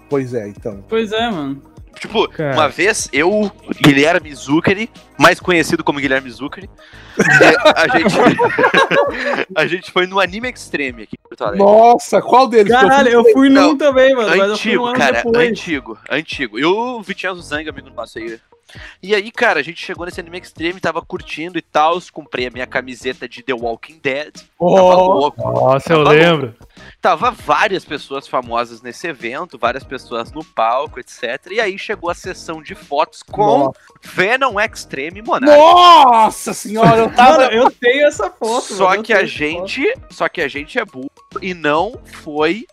[0.08, 0.84] Pois é, então.
[0.88, 1.60] Pois é, mano.
[1.98, 2.54] Tipo, Cara.
[2.54, 6.68] uma vez eu, Guilherme Zuccari, mais conhecido como Guilherme Zuccari,
[7.16, 8.14] e a gente
[9.54, 11.64] a gente foi no Anime Extreme aqui em Porto Alegre.
[11.64, 12.72] Nossa, qual deles?
[12.72, 14.28] Caralho, fui- eu fui Não, num também, mano.
[14.36, 15.48] mas eu fui um Antigo, ano cara, depois.
[15.48, 16.58] antigo, antigo.
[16.58, 18.38] E o Vitinho Zang, amigo nosso aí.
[19.02, 22.50] E aí, cara, a gente chegou nesse anime extreme, tava curtindo e tal, comprei a
[22.50, 24.32] minha camiseta de The Walking Dead.
[24.34, 25.42] Tava Oh, louco.
[25.52, 26.54] Nossa, eu Tá lembro.
[27.00, 31.22] Tava várias pessoas famosas nesse evento, várias pessoas no palco, etc.
[31.50, 33.78] E aí chegou a sessão de fotos com Nossa.
[34.02, 35.46] Venom Extreme Monarch.
[35.56, 37.44] Nossa senhora, eu tava.
[37.46, 38.74] Eu tenho essa foto.
[38.74, 39.38] Só mano, eu que a essa foto.
[39.38, 42.66] gente, só que a gente é burro e não foi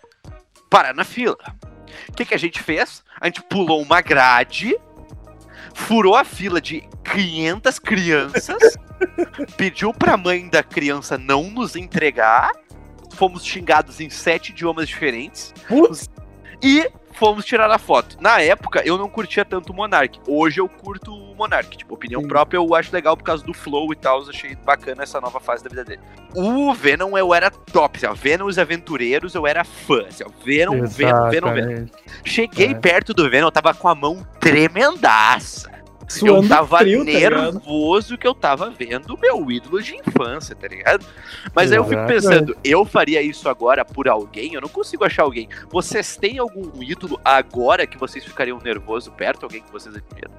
[0.69, 1.37] parar na fila.
[2.09, 3.03] O que, que a gente fez?
[3.19, 4.75] A gente pulou uma grade,
[5.73, 8.77] furou a fila de 500 crianças,
[9.57, 12.51] pediu pra mãe da criança não nos entregar,
[13.13, 15.53] fomos xingados em sete idiomas diferentes.
[15.67, 16.09] Putz,
[16.61, 18.17] e fomos tirar a foto.
[18.19, 20.19] Na época, eu não curtia tanto o Monark.
[20.27, 21.77] Hoje eu curto o Monark.
[21.77, 22.27] Tipo, opinião Sim.
[22.27, 24.21] própria, eu acho legal por causa do flow e tal.
[24.23, 26.01] Eu achei bacana essa nova fase da vida dele.
[26.35, 27.97] O Venom eu era top.
[27.97, 30.05] Assim, ó, Venom os Aventureiros eu era fã.
[30.07, 31.47] Assim, ó, Venom, Venom, Venom, Venom.
[31.57, 31.91] Exatamente.
[32.23, 32.73] Cheguei É.
[32.75, 35.69] perto do Venom, eu tava com a mão tremendaça.
[36.19, 40.55] Suando eu tava frio, tá nervoso que eu tava vendo o meu ídolo de infância,
[40.55, 41.05] tá ligado?
[41.55, 44.53] Mas aí eu fico pensando, eu faria isso agora por alguém?
[44.53, 45.47] Eu não consigo achar alguém.
[45.69, 49.43] Vocês têm algum ídolo agora que vocês ficariam nervoso perto?
[49.43, 50.31] Alguém que vocês admiram?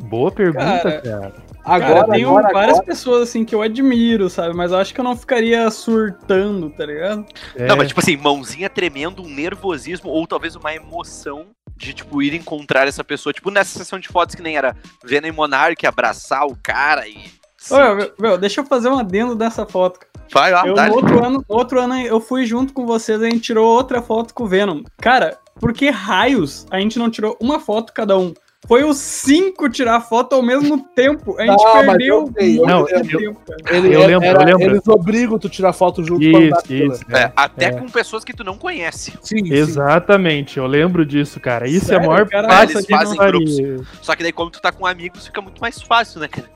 [0.00, 1.32] Boa pergunta, Cara, cara.
[1.64, 2.86] agora, Cara, eu tenho agora, várias agora.
[2.86, 4.52] pessoas assim que eu admiro, sabe?
[4.54, 7.24] Mas eu acho que eu não ficaria surtando, tá ligado?
[7.54, 12.22] É, Não, mas tipo assim, mãozinha tremendo, um nervosismo ou talvez uma emoção de, tipo,
[12.22, 13.32] ir encontrar essa pessoa.
[13.32, 17.32] Tipo, nessa sessão de fotos que nem era Venom e Monark, abraçar o cara e...
[17.56, 17.74] Sim.
[17.74, 20.00] Ô, meu, meu, deixa eu fazer um adendo dessa foto.
[20.32, 23.26] Vai lá, Eu, no outro ano, no outro ano eu fui junto com vocês e
[23.26, 24.82] a gente tirou outra foto com o Venom.
[24.98, 28.34] Cara, por que raios a gente não tirou uma foto cada um?
[28.66, 31.36] Foi os cinco tirar foto ao mesmo tempo.
[31.38, 33.36] A gente Ah, perdeu eu muito Não, tempo, eu-.
[33.70, 34.62] Ele, Eu era- lembro, eu era- lembro.
[34.62, 36.94] Eles obrigam tu tirar foto junto com a Isso, fila.
[36.94, 37.04] isso.
[37.10, 37.72] É, até é.
[37.72, 39.12] com pessoas que tu não conhece.
[39.20, 39.52] Sim, sim.
[39.52, 41.68] Exatamente, eu lembro disso, cara.
[41.68, 42.48] Isso Sério, é a maior cara?
[42.48, 43.76] parte que não fazem faria.
[44.00, 46.48] Só que daí, como tu tá com amigos, fica muito mais fácil, né, cara?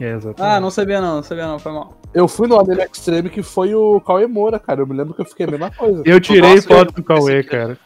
[0.00, 0.40] É, exatamente.
[0.56, 1.96] Ah, não sabia não, não sabia não, foi mal.
[2.12, 4.80] Eu fui no Anime Extreme que foi o Cauê Moura, cara.
[4.80, 6.02] Eu me lembro que eu fiquei a mesma coisa.
[6.04, 7.76] Eu tirei Nossa, foto eu- do Cauê, cara.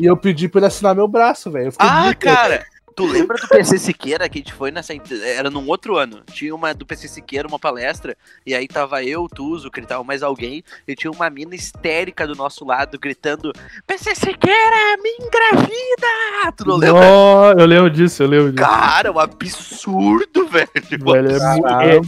[0.00, 1.66] E eu pedi pra ele assinar meu braço, velho.
[1.66, 2.64] Eu fiquei Ah, muito- cara!
[2.96, 4.92] Tu lembra do PC Siqueira que a gente foi nessa.
[5.24, 6.22] Era num outro ano.
[6.32, 10.22] Tinha uma do PC Siqueira, uma palestra, e aí tava eu, tu, Zucre, tava mais
[10.22, 13.52] alguém, e tinha uma mina histérica do nosso lado gritando:
[13.86, 16.52] PC Siqueira, me engravida!
[16.56, 17.00] Tu não lembra?
[17.00, 18.68] Nó, eu lembro disso, eu lembro disso.
[18.68, 20.68] Cara, um absurdo, velho.
[20.90, 22.00] Velho, é é-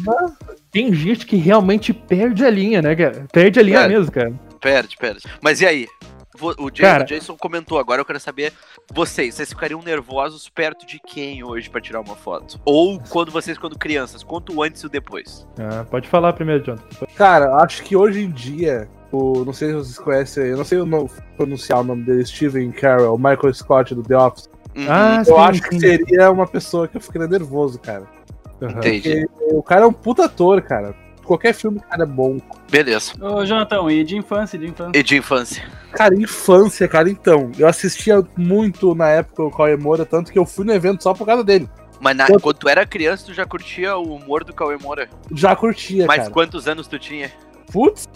[0.71, 3.25] tem gente que realmente perde a linha, né, cara?
[3.33, 3.89] Perde a linha É.
[3.89, 4.33] mesmo, cara.
[4.61, 5.23] Perde, perde.
[5.41, 5.87] Mas e aí?
[6.41, 8.53] O Jason, Cara- o Jason comentou, agora eu quero saber
[8.93, 12.59] vocês, vocês ficariam nervosos perto de quem hoje pra tirar uma foto?
[12.65, 15.47] Ou quando vocês, quando crianças, quanto antes e o depois?
[15.59, 17.07] Ah, pode falar primeiro, Jonathan.
[17.15, 20.79] Cara, acho que hoje em dia, o, não sei se vocês conhecem, eu não sei
[20.79, 24.49] o nome- pronunciar o nome dele, Steven Carell, Michael Scott do The Office.
[24.75, 25.81] Uhum, Ah, eu sim, acho que sim.
[25.81, 28.07] seria uma pessoa que eu ficaria nervoso, cara.
[28.63, 28.79] Aham.
[28.79, 29.27] entendi.
[29.27, 30.95] Porque o cara é um puta ator, cara.
[31.33, 32.37] Qualquer filme, cara é bom.
[32.71, 33.13] Beleza.
[33.19, 34.99] Ô, Jonathan, e de infância, de infância?
[34.99, 35.65] E de infância?
[35.93, 37.51] Cara, infância, cara, então.
[37.59, 41.15] Eu assistia muito na época o Cauê Moura, tanto que eu fui no evento só
[41.15, 41.69] por causa dele.
[42.01, 45.09] Mas na- Eu- quando tu era criança, tu já curtia o humor do Cauê Moura?
[45.35, 46.31] Já curtia, Mas cara.
[46.31, 47.33] quantos anos tu tinha?
[47.73, 48.07] Putz,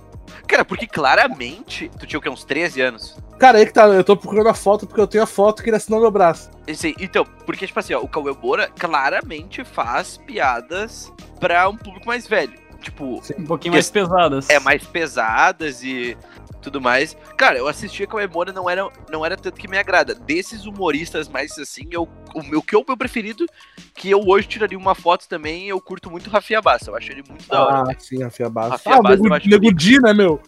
[0.46, 2.28] Cara, porque claramente, tu tinha o quê?
[2.28, 3.16] Uns 13 anos?
[3.38, 5.68] cara, aí que tá, eu tô procurando a foto porque eu tenho a foto que
[5.70, 6.50] ele assinou meu braço.
[6.66, 12.06] Esse- então, porque, tipo assim, ó, o Cauê Moura claramente faz piadas pra um público
[12.06, 12.52] mais velho.
[12.86, 14.48] Tipo, Um pouquinho mais pesadas.
[14.48, 16.16] é mais pesadas e
[16.62, 17.16] tudo mais.
[17.36, 20.14] Cara, eu assistia Cauê Moura, não era, não era tanto que me agrada.
[20.14, 23.44] Desses humoristas mais assim, eu, o meu que é o meu preferido,
[23.92, 26.90] que eu hoje tiraria uma foto também, eu curto muito o Rafinha Bassa.
[26.90, 27.78] Eu acho ele muito da hora.
[27.80, 28.00] Ah, velho.
[28.00, 28.72] sim, Rafinha Bastos.
[28.84, 29.74] Rafinha Ah, eu Nego, Nego.
[29.74, 30.40] Di, né, meu?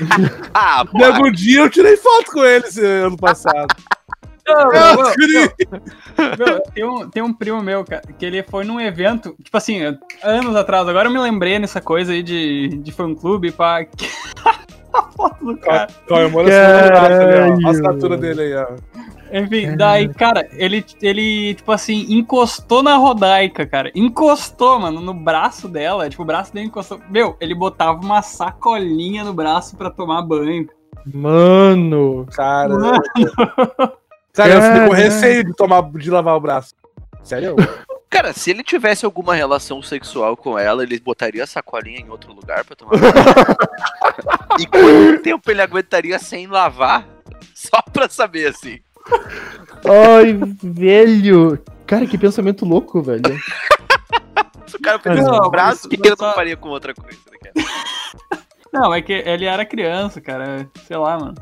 [0.52, 0.84] Ah.
[0.92, 3.74] Nego Di, eu tirei foto com ele esse ano passado.
[4.46, 5.12] Não, não,
[6.38, 9.80] não, tem, um, tem um primo meu, cara, que ele foi num evento, tipo assim,
[10.22, 10.88] anos atrás.
[10.88, 13.80] Agora eu me lembrei nessa coisa aí de, de fã-clube, pá.
[14.96, 15.88] a foto do cara.
[16.10, 16.14] Ó.
[16.14, 16.36] Caralho.
[16.36, 18.66] Olha a assinatura dele aí, ó.
[19.32, 23.90] Enfim, daí, cara, ele, ele, tipo assim, encostou na Rodaica, cara.
[23.94, 26.08] Encostou, mano, no braço dela.
[26.08, 27.00] Tipo, o braço dele encostou.
[27.10, 30.68] Meu, ele botava uma sacolinha no braço pra tomar banho.
[31.12, 32.26] Mano.
[32.32, 32.68] Cara.
[32.68, 33.00] Mano.
[34.36, 36.74] Cara, eu fiquei com receio de, tomar, de lavar o braço.
[37.22, 37.56] Sério?
[38.08, 42.32] Cara, se ele tivesse alguma relação sexual com ela, ele botaria a sacolinha em outro
[42.32, 43.12] lugar pra tomar banho.
[44.60, 47.06] e quanto tempo ele aguentaria sem lavar?
[47.54, 48.78] Só pra saber, assim.
[49.84, 51.58] Ai, velho.
[51.86, 53.22] Cara, que pensamento louco, velho.
[54.66, 56.94] Se o cara perdesse Não, o braço, o que, que ele não faria com outra
[56.94, 58.42] coisa, né, cara?
[58.72, 60.68] Não, é que ele era criança, cara.
[60.86, 61.34] Sei lá, mano.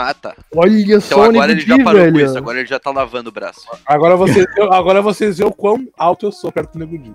[0.00, 0.34] Ah, tá.
[0.54, 2.24] Olha Então agora ele já parou com velho.
[2.26, 3.66] isso, agora ele já tá lavando o braço.
[3.86, 7.12] Agora vocês, agora vocês veem o quão alto eu sou perto do Nego Di.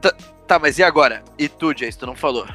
[0.48, 1.24] Tá, mas e agora?
[1.38, 2.46] E tu, Jace, tu não falou?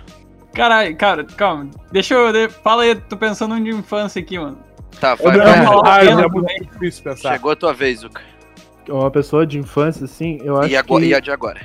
[0.55, 1.69] Caralho, cara, calma.
[1.93, 2.33] Deixa eu.
[2.33, 4.59] de- Fala aí, tô pensando em de infância aqui, mano.
[5.01, 6.09] Tá, vai, não- vai.
[6.09, 7.33] Ah, é muito difícil pensar.
[7.33, 8.21] Chegou a tua vez, Zuka.
[8.88, 11.11] Uma pessoa de infância, assim, eu acho E, agora, que...
[11.11, 11.61] e a de agora?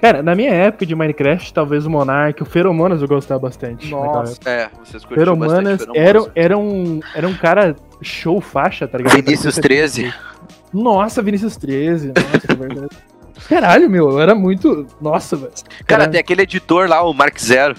[0.00, 3.90] Cara, na minha época de Minecraft, talvez o Monark, o Feromonas eu gostava bastante.
[3.90, 4.38] Nossa.
[4.44, 9.16] É, vocês curtiram bastante Feromonas era, era, um, era um cara show faixa, tá ligado?
[9.16, 10.12] Vinícius 13.
[10.72, 12.08] Nossa, Vinícius 13.
[12.08, 12.96] Nossa, que verdade.
[13.48, 14.86] Caralho, meu, eu era muito.
[15.00, 15.52] Nossa, velho.
[15.86, 17.74] Cara, Cara, tem aquele editor lá, o Mark Zero.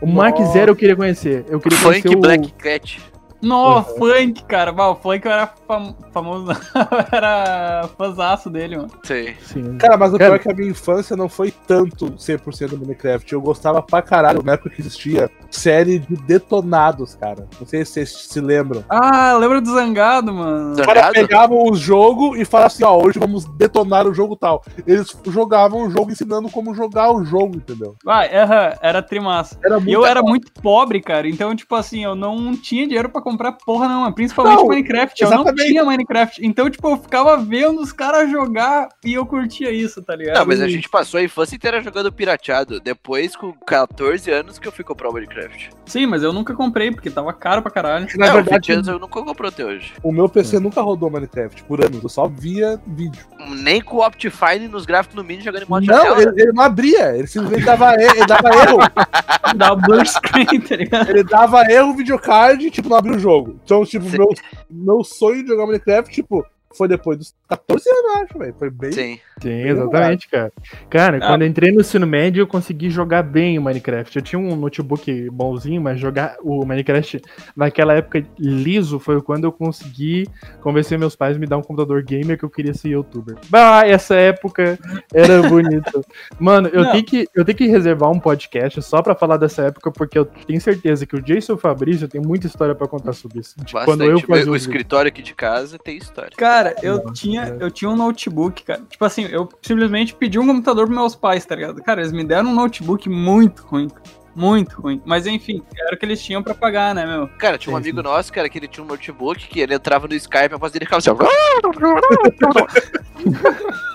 [0.00, 0.52] O Mark Nossa.
[0.52, 1.44] Zero eu queria conhecer.
[1.48, 2.20] Eu queria Funk conhecer o...
[2.20, 3.00] Black Cat.
[3.44, 4.72] Nossa, funk, cara.
[4.72, 6.46] Bah, o funk eu era fam- famoso.
[6.74, 8.90] Eu era fãzaço dele, mano.
[9.04, 9.34] Sei.
[9.42, 9.78] Sim.
[9.78, 12.78] Cara, mas o Cara- pior é que a minha infância não foi tanto 100% do
[12.78, 13.32] Minecraft.
[13.32, 17.46] Eu gostava pra caralho, na época que existia série de detonados, cara.
[17.58, 18.84] Não sei se vocês se lembram.
[18.88, 20.72] Ah, lembra do Zangado, mano?
[20.72, 24.62] Os caras pegavam o jogo e falavam assim, ó, hoje vamos detonar o jogo tal.
[24.86, 27.96] Eles jogavam o jogo ensinando como jogar o jogo, entendeu?
[28.04, 29.58] Vai, aham, era trimassa.
[29.64, 31.28] Era eu era muito pobre, cara.
[31.28, 33.33] Então, tipo assim, eu não tinha dinheiro pra comprar
[33.64, 34.12] porra nenhuma.
[34.12, 35.22] Principalmente Não, Minecraft.
[35.22, 35.68] Eu não exatamente.
[35.68, 36.46] tinha Minecraft.
[36.46, 40.36] Então, tipo, eu ficava vendo os caras jogar e eu curtia isso, tá ligado?
[40.36, 42.80] Não, mas a gente passou a infância inteira jogando pirateado.
[42.80, 45.70] Depois, com 14 anos, que eu fui comprar o Minecraft.
[45.86, 48.06] Sim, mas eu nunca comprei, porque tava caro pra caralho.
[48.16, 49.92] Na é, verdade, 20 anos eu nunca comprei até hoje.
[50.02, 52.02] o meu PC nunca rodou Minecraft por anos.
[52.02, 53.24] Eu só via vídeo.
[53.48, 56.62] Nem com o Optifine nos gráficos no mini jogando em modo Não, ele, ele não
[56.62, 57.16] abria.
[57.16, 58.78] Ele simplesmente dava, ele dava erro.
[59.54, 61.10] O blur screen, tá ligado?
[61.10, 63.58] Ele dava erro o videocard tipo, não abria jogo.
[63.64, 64.18] Então, tipo, Sim.
[64.18, 64.28] meu,
[64.70, 66.44] meu sonho de jogar Minecraft, tipo,
[66.76, 68.54] foi depois dos 14 anos, acho, velho.
[68.58, 68.92] Foi bem.
[68.92, 69.18] Sim.
[69.42, 70.52] Sim, exatamente, cara.
[70.88, 71.28] Cara, Ah.
[71.28, 74.16] quando eu entrei no ensino médio, eu consegui jogar bem o Minecraft.
[74.16, 77.20] Eu tinha um notebook bonzinho, mas jogar o Minecraft
[77.56, 80.26] naquela época liso foi quando eu consegui
[80.60, 83.36] convencer meus pais a me dar um computador gamer que eu queria ser youtuber.
[83.50, 84.78] Bah, essa época
[85.12, 86.04] era bonito.
[86.38, 86.92] Mano, eu Não.
[86.92, 90.24] tenho, que, eu tenho que reservar um podcast só pra falar dessa época, porque eu
[90.24, 93.54] tenho certeza que o Jason Fabrício tem muita história pra contar sobre isso.
[93.58, 93.84] Bastante.
[93.84, 94.62] quando eu O- fazia o vídeos.
[94.62, 96.30] escritório aqui de casa tem história.
[96.36, 97.56] Cara, eu Nossa, tinha, cara.
[97.60, 98.82] eu tinha um notebook, cara.
[98.88, 101.82] Tipo assim, eu simplesmente pedi um computador pros meus pais, tá ligado?
[101.82, 103.88] Cara, eles me deram um notebook muito ruim.
[103.88, 104.02] cara.
[104.36, 105.00] Muito ruim.
[105.04, 107.28] Mas enfim, era o que eles tinham pra pagar, né, meu?
[107.38, 110.14] Cara, tinha um amigo nosso, cara, que ele tinha um notebook que ele entrava no
[110.14, 111.10] Skype, a voz dele ficava assim.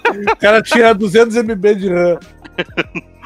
[0.09, 2.19] O cara tinha 200 MB de RAM.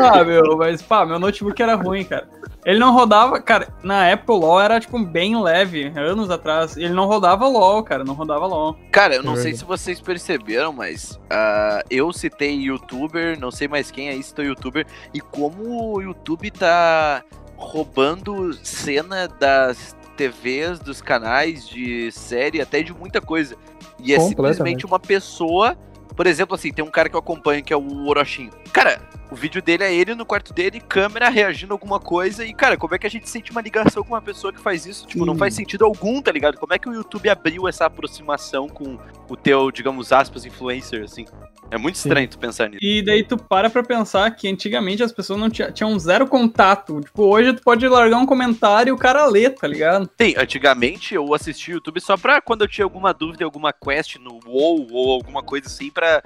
[0.00, 2.26] Ah, meu, mas pá, meu notebook era ruim, cara.
[2.64, 6.76] Ele não rodava, cara, na época o LoL era tipo bem leve, anos atrás.
[6.76, 8.76] Ele não rodava LoL, cara, não rodava LoL.
[8.90, 13.68] Cara, eu não É sei se vocês perceberam, mas ah, eu citei youtuber, não sei
[13.68, 17.22] mais quem aí citou youtuber, e como o YouTube tá
[17.56, 23.56] roubando cena das TVs, dos canais, de série, até de muita coisa.
[24.02, 25.76] E é simplesmente uma pessoa.
[26.16, 28.50] Por exemplo, assim, tem um cara que eu acompanho que é o Orochinho.
[28.72, 29.00] Cara,
[29.34, 32.44] o vídeo dele é ele no quarto dele, câmera reagindo a alguma coisa.
[32.44, 34.86] E, cara, como é que a gente sente uma ligação com uma pessoa que faz
[34.86, 35.08] isso?
[35.08, 35.40] Tipo, não Sim.
[35.40, 36.56] faz sentido algum, tá ligado?
[36.56, 38.96] Como é que o YouTube abriu essa aproximação com
[39.28, 41.24] o teu, digamos, aspas, influencer, assim?
[41.68, 42.08] É muito Sim.
[42.08, 42.78] estranho tu pensar nisso.
[42.80, 47.00] E daí tu para pra pensar que antigamente as pessoas não tinham, tinham zero contato.
[47.00, 50.08] Tipo, hoje tu pode largar um comentário e o cara lê, tá ligado?
[50.20, 54.38] Sim, antigamente eu assistia YouTube só pra quando eu tinha alguma dúvida, alguma quest no
[54.46, 56.22] WoW ou alguma coisa assim pra.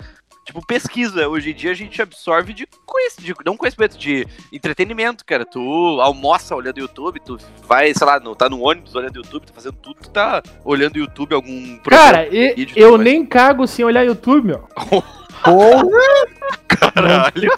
[0.49, 1.29] Tipo, pesquisa.
[1.29, 5.45] Hoje em dia a gente absorve de, conhecimento, de não conhecimento, de entretenimento, cara.
[5.45, 5.61] Tu
[6.01, 9.75] almoça olhando YouTube, tu vai, sei lá, no, tá no ônibus olhando YouTube, tá fazendo
[9.75, 13.05] tudo, tu tá olhando YouTube, algum Cara, e- vídeo, eu mais.
[13.05, 14.67] nem cago sem olhar YouTube, meu.
[16.67, 17.53] Caralho.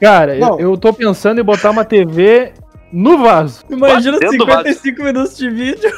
[0.00, 2.52] Cara, eu, eu tô pensando em botar uma TV
[2.92, 3.64] no vaso.
[3.68, 5.92] Imagina Batendo 55 minutos de vídeo.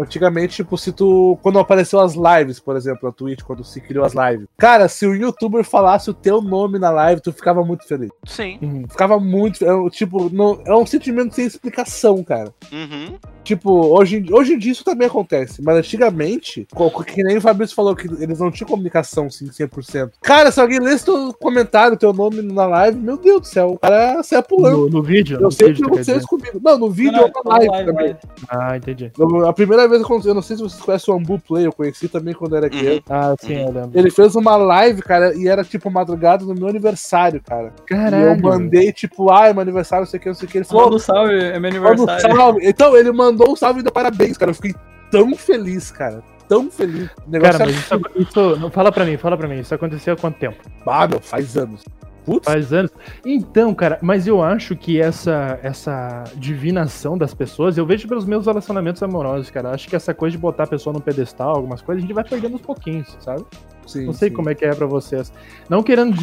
[0.00, 1.38] Antigamente, tipo, se tu.
[1.42, 4.46] Quando apareceu as lives, por exemplo, na Twitch, quando se criou as lives.
[4.56, 8.10] Cara, se o youtuber falasse o teu nome na live, tu ficava muito feliz.
[8.26, 8.84] Sim.
[8.88, 9.64] Ficava muito.
[9.64, 12.52] é Tipo, não, é um sentimento sem explicação, cara.
[12.72, 13.16] Uhum.
[13.42, 16.68] Tipo, hoje, em- hoje em dia isso também acontece, mas antigamente,
[17.06, 20.10] que nem o Fabrício falou que eles não tinham comunicação assim, 100%.
[20.22, 23.78] Cara, se alguém lesse teu comentário, teu nome na live, meu Deus do céu, o
[23.78, 24.76] cara sai pulando.
[24.76, 25.38] No, no vídeo?
[25.38, 26.60] Eu no sei que vídeo, tu quer aconteceu isso comigo.
[26.62, 28.04] Não, no vídeo Não, ou na live, live, também.
[28.06, 28.18] live.
[28.50, 29.12] Ah, entendi.
[29.46, 32.08] A primeira vez aconteceu, eu não sei se vocês conhecem o Ambu Play, eu conheci
[32.08, 33.02] também quando era criança.
[33.08, 33.90] Ah, sim, eu lembro.
[33.94, 37.72] Ele fez uma live, cara, e era tipo madrugada no meu aniversário, cara.
[37.84, 38.24] E Caralho.
[38.28, 40.58] eu mandei, tipo, ai, meu aniversário, não sei o que, não sei o que.
[40.58, 42.36] Ele falou, Manda um salve, é meu Manda um aniversário.
[42.36, 42.60] salve.
[42.68, 44.50] Então, ele mandou um salve e deu parabéns, cara.
[44.50, 44.74] Eu fiquei
[45.10, 46.22] tão feliz, cara.
[46.48, 47.10] Tão feliz.
[47.26, 49.58] O negócio Cara, é mas isso, isso- não, fala pra mim, fala pra mim.
[49.60, 50.56] Isso aconteceu há quanto tempo?
[50.86, 51.82] Ah, meu, faz anos.
[52.28, 52.90] Putz, Faz anos.
[53.24, 58.46] Então, cara, mas eu acho que essa, essa divinação das pessoas, eu vejo pelos meus
[58.46, 59.70] relacionamentos amorosos, cara.
[59.70, 62.24] Acho que essa coisa de botar a pessoa no pedestal, algumas coisas, a gente vai
[62.24, 63.44] perdendo aos pouquinhos, sabe?
[63.88, 65.32] sim, Não sei como é que é pra vocês.
[65.68, 66.14] Não querendo,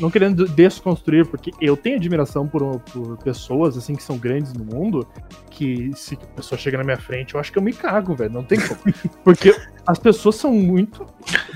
[0.00, 4.64] não querendo desconstruir, porque eu tenho admiração por, por pessoas, assim, que são grandes no
[4.64, 5.06] mundo,
[5.50, 8.32] que se a pessoa chega na minha frente, eu acho que eu me cago, velho.
[8.32, 8.80] Não tem como.
[9.24, 9.54] Porque
[9.88, 11.06] as pessoas são muito.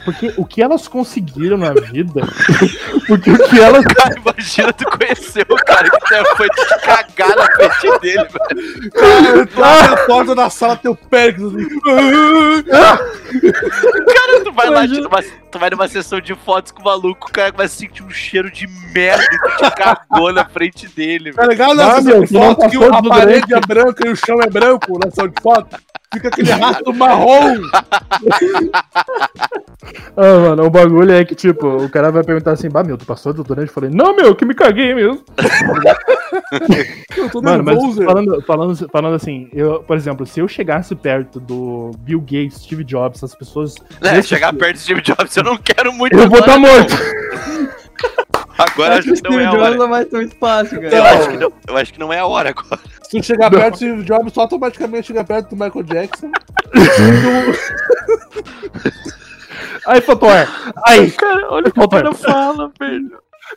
[0.06, 2.22] Porque o que elas conseguiram na vida.
[3.06, 3.84] Porque o que elas.
[3.84, 8.90] Cara, imagina tu conhecer o cara que até foi te cagar na frente dele, velho.
[8.90, 11.68] Cara, tu abre a porta da sala, teu Péricles assim.
[14.44, 15.00] Tu vai lá, Imagina.
[15.02, 18.10] numa, tu vai numa sessão de fotos com o maluco, o cara vai sentir um
[18.10, 21.52] cheiro de merda que te cagou na frente dele, Tá velho.
[21.52, 21.72] ligado?
[21.72, 24.98] Ah, Na sessão de foto que a parede é branca e o chão é branco
[24.98, 25.76] na sessão de foto.
[26.12, 27.56] Fica aquele rastro marrom.
[30.16, 33.04] Ah, mano, o bagulho é que, tipo, o cara vai perguntar assim, bah, meu, tu
[33.06, 33.68] passou do durante?
[33.68, 35.22] Eu falei, não, meu, que me caguei mesmo.
[37.16, 41.40] Eu tô Mano, mas falando, falando, falando assim, eu, por exemplo, se eu chegasse perto
[41.40, 43.74] do Bill Gates, Steve Jobs, essas pessoas.
[44.02, 46.16] É, chegar perto do Steve Jobs, eu não quero muito.
[46.16, 46.94] Eu vou estar morto.
[48.58, 49.76] Agora acho que não é a Steve Jobs hora.
[49.76, 51.18] não vai ter muito fácil, Eu cara.
[51.18, 52.80] acho, que não, eu acho que não é a hora agora.
[53.12, 56.30] Se tu chegar perto do Steve Jobs, tu automaticamente chega perto do Michael Jackson.
[59.86, 60.30] Ai, Fotor.
[60.86, 63.12] Ai, Cara, olha o que o cara fala, velho.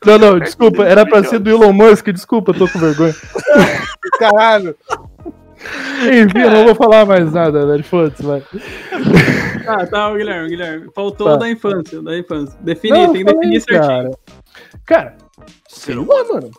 [0.05, 3.15] não, não, desculpa, era pra ser do Elon Musk, desculpa, eu tô com vergonha.
[4.19, 4.75] Caralho.
[6.01, 8.43] Enfim, eu não vou falar mais nada, velho, foda-se, vai.
[9.63, 10.89] Tá, tá, o Guilherme, Guilherme.
[10.93, 11.37] Faltou Tá.
[11.37, 12.57] da infância, da infância.
[12.59, 14.11] Definir, Não, tem que aí, definir certinho.
[14.85, 15.15] Cara, cara
[15.69, 16.51] sei lá, mano.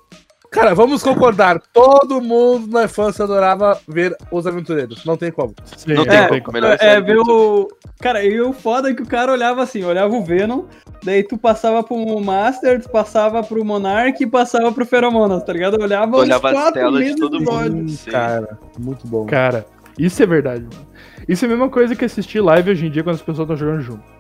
[0.57, 1.61] Cara, vamos concordar.
[1.71, 5.05] Todo mundo na infância adorava ver Os Aventureiros.
[5.05, 5.55] Não tem como.
[5.77, 6.53] Sim, Não é, tem É, como.
[6.55, 7.69] Melhor É, série ver o.
[8.01, 10.65] Cara, e o foda é que o cara olhava assim, olhava o Venom,
[11.05, 15.77] daí tu passava pro Master, tu passava pro Monarch e passava pro Feromonas, tá ligado?
[15.77, 17.91] Eu olhava, Olhava os as quatro telas de todo mundo.
[17.91, 18.11] Sim.
[18.11, 19.27] cara, muito bom.
[19.27, 19.67] Cara,
[19.99, 20.87] isso é verdade, mano.
[21.29, 23.57] Isso é a mesma coisa que assistir live hoje em dia quando as pessoas estão
[23.57, 24.16] jogando junto.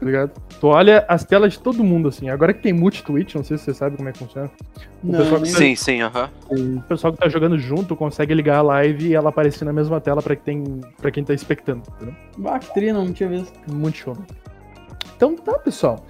[0.00, 0.32] Tá ligado?
[0.58, 2.30] Tu olha as telas de todo mundo, assim.
[2.30, 4.50] Agora que tem multi-twitch, não sei se você sabe como é que funciona.
[5.04, 6.30] O Não, que Sim, sim, aham.
[6.48, 10.00] O pessoal que tá jogando junto consegue ligar a live e ela aparecer na mesma
[10.00, 10.64] tela pra, que tem,
[10.96, 12.14] pra quem tá expectando, entendeu?
[12.72, 13.52] tri, não tinha visto.
[13.70, 14.16] Muito show.
[15.16, 16.04] Então tá, pessoal.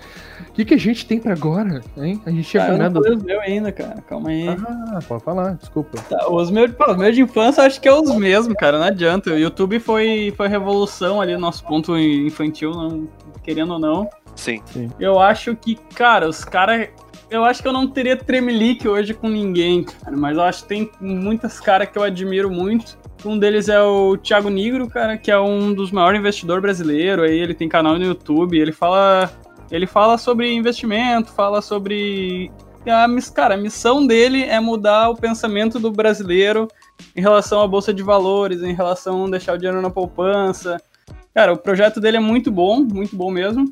[0.49, 2.21] O que, que a gente tem pra agora, hein?
[2.27, 4.03] A gente tinha Ah, eu não meus ainda, cara.
[4.09, 4.49] Calma aí.
[4.49, 6.01] Ah, pode falar, desculpa.
[6.09, 8.79] Tá, os meus, pô, os meus de infância eu acho que é os mesmos, cara.
[8.79, 9.31] Não adianta.
[9.31, 13.09] O YouTube foi, foi revolução ali, nosso ponto infantil, não,
[13.43, 14.11] querendo ou não.
[14.35, 14.63] Sim.
[14.99, 16.89] Eu acho que, cara, os caras.
[17.31, 20.17] Eu acho que eu não teria tremelique hoje com ninguém, cara.
[20.17, 22.99] Mas eu acho que tem muitas caras que eu admiro muito.
[23.25, 27.25] Um deles é o Thiago Nigro, cara, que é um dos maiores investidores brasileiros.
[27.25, 28.59] Aí ele tem canal no YouTube.
[28.59, 29.31] Ele fala.
[29.71, 32.51] Ele fala sobre investimento, fala sobre.
[32.85, 36.67] A, cara, a missão dele é mudar o pensamento do brasileiro
[37.15, 40.83] em relação à Bolsa de Valores, em relação a deixar o dinheiro na poupança.
[41.33, 43.67] Cara, o projeto dele é muito bom, muito bom mesmo.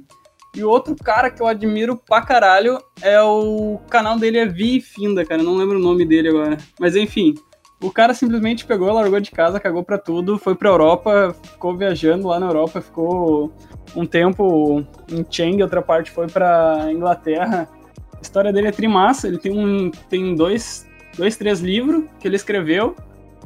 [0.58, 5.24] E outro cara que eu admiro pra caralho é o canal dele é Vi Finda,
[5.24, 5.40] cara.
[5.40, 6.58] Não lembro o nome dele agora.
[6.80, 7.36] Mas enfim,
[7.80, 12.26] o cara simplesmente pegou, largou de casa, cagou pra tudo, foi pra Europa, ficou viajando
[12.26, 13.52] lá na Europa, ficou
[13.94, 17.68] um tempo em Cheng, outra parte foi pra Inglaterra.
[18.16, 22.34] A história dele é trimassa, ele tem um tem dois, dois três livros que ele
[22.34, 22.96] escreveu.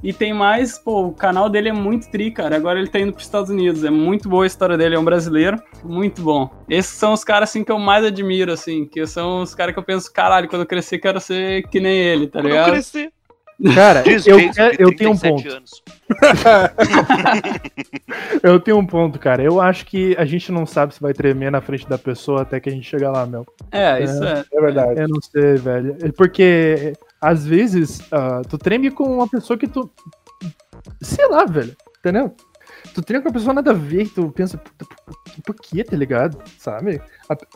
[0.02, 2.56] E tem mais, pô, o canal dele é muito tri, cara.
[2.56, 3.84] Agora ele tá indo pros Estados Unidos.
[3.84, 5.62] É muito boa a história dele, é um brasileiro.
[5.84, 6.50] Muito bom.
[6.68, 8.84] Esses são os caras, assim, que eu mais admiro, assim.
[8.84, 11.96] Que são os caras que eu penso, caralho, quando eu crescer, quero ser que nem
[11.96, 12.70] ele, tá Quando eu ligado?
[12.72, 13.12] cresci.
[13.74, 14.38] Cara, eu,
[14.76, 15.56] eu tenho um 37 ponto.
[15.56, 15.82] anos.
[18.42, 19.42] Eu tenho um ponto, cara.
[19.42, 22.58] Eu acho que a gente não sabe se vai tremer na frente da pessoa até
[22.58, 23.46] que a gente chegar lá, meu.
[23.70, 24.44] É, isso é.
[24.52, 25.00] É verdade.
[25.00, 25.96] Eu não sei, velho.
[26.02, 26.92] É Porque
[27.22, 29.90] às vezes ah, tu treme com uma pessoa que tu.
[31.00, 31.74] Sei lá, velho.
[32.00, 32.34] Entendeu?
[32.94, 34.84] Tu treme com uma pessoa nada a ver, que tu pensa, puta,
[35.44, 36.36] por, que, tá ligado?
[36.58, 37.00] Sabe?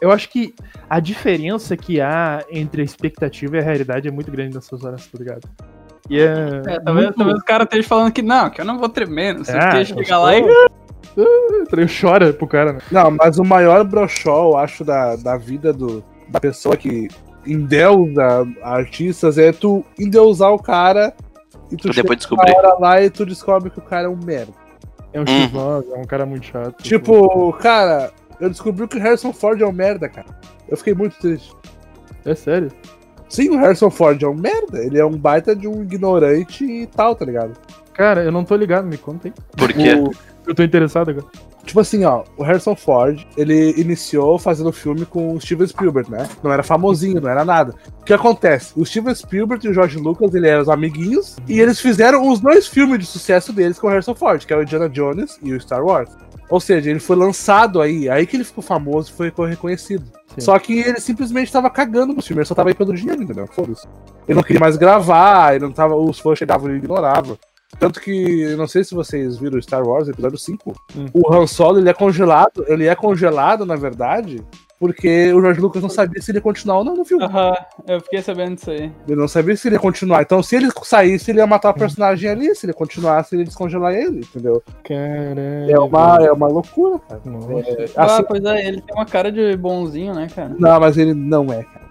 [0.01, 0.55] Eu acho que
[0.89, 5.07] a diferença que há entre a expectativa e a realidade é muito grande nessas horas,
[5.07, 5.49] tá ligado?
[6.09, 6.63] E é.
[6.67, 9.35] É, talvez, muito- talvez o cara esteja falando que não, que eu não vou tremer,
[9.37, 10.43] não sei o Ah, que, chega lá e.
[11.17, 12.79] Eu chora pro cara, né?
[12.91, 17.09] Não, mas o maior brochó, eu acho, da, da vida do, da pessoa que
[17.47, 21.15] endeusa artistas é tu endeusar o cara
[21.71, 22.53] e tu depois descobrir.
[22.55, 24.53] hora lá e tu descobre que o cara é um merda.
[25.13, 25.83] É um Uhum.
[25.95, 26.83] é um cara muito chato.
[26.83, 30.27] Tipo, cara, eu descobri que o Harrison Ford é um merda, cara.
[30.69, 31.53] Eu fiquei muito triste.
[32.25, 32.71] É sério.
[33.29, 34.79] Sim, o Harrison Ford é um merda.
[34.85, 37.53] Ele é um baita de um ignorante e tal, tá ligado?
[37.95, 39.35] Cara, eu não tô ligado, me conta aí.
[39.57, 39.95] Por quê?
[39.95, 40.11] O-
[40.47, 41.27] Eu tô interessado agora.
[41.67, 46.29] Tipo assim, ó, o Harrison Ford, ele iniciou fazendo filme com o Steven Spielberg, né?
[46.43, 47.75] Não era famosinho, não era nada.
[48.01, 48.73] O que acontece?
[48.77, 52.39] O Steven Spielberg e o George Lucas, ele eram os amiguinhos, e eles fizeram os
[52.39, 55.53] dois filmes de sucesso deles com o Harrison Ford, que é o Indiana Jones e
[55.53, 56.11] o Star Wars.
[56.49, 60.05] Ou seja, ele foi lançado aí, aí que ele ficou famoso e foi reconhecido.
[60.29, 60.41] Sim.
[60.41, 63.49] Só que ele simplesmente tava cagando no filme, ele só tava aí pelo dinheiro, entendeu?
[63.49, 63.89] Foda-se.
[64.29, 67.37] Ele não queria mais gravar, ele não tava, os fãs chegavam e ele ignorava.
[67.79, 70.75] Tanto que, eu não sei se vocês viram Star Wars, episódio 5.
[70.97, 71.07] Hum.
[71.13, 74.41] O Han Solo, ele é congelado, ele é congelado, na verdade,
[74.79, 77.25] porque o George Lucas não sabia se ele ia continuar ou não no filme.
[77.25, 77.55] Aham,
[77.89, 78.93] eu fiquei sabendo disso aí.
[79.09, 80.23] Ele não sabia se ele ia continuar.
[80.23, 82.55] Então, se ele saísse, ele ia matar o personagem ali.
[82.55, 84.63] Se ele continuasse, ele ia descongelar ele, entendeu?
[84.85, 85.71] Caralho.
[85.71, 87.21] É uma, é uma loucura, cara.
[87.27, 90.55] É, Ah, assim- pois é, ele tem uma cara de bonzinho, né, cara?
[90.59, 91.86] não, mas ele não é, cara.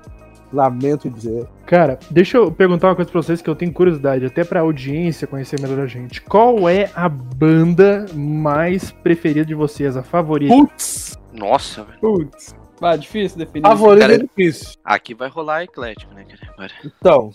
[0.55, 1.47] Lamento dizer.
[1.65, 5.27] Cara, deixa eu perguntar uma coisa pra vocês que eu tenho curiosidade, até pra audiência
[5.27, 6.21] conhecer melhor a gente.
[6.21, 10.53] Qual é a banda mais preferida de vocês, a favorita?
[10.53, 11.99] Putz, Nossa, velho.
[11.99, 12.55] Putz.
[12.81, 13.63] Ah, difícil definir.
[13.63, 14.73] favorito Cara, é difícil.
[14.83, 16.53] Aqui vai rolar eclético, né, cara?
[16.53, 16.71] Agora.
[16.83, 17.31] Então,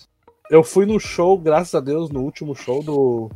[0.50, 3.30] eu fui no show, graças a Deus, no último show do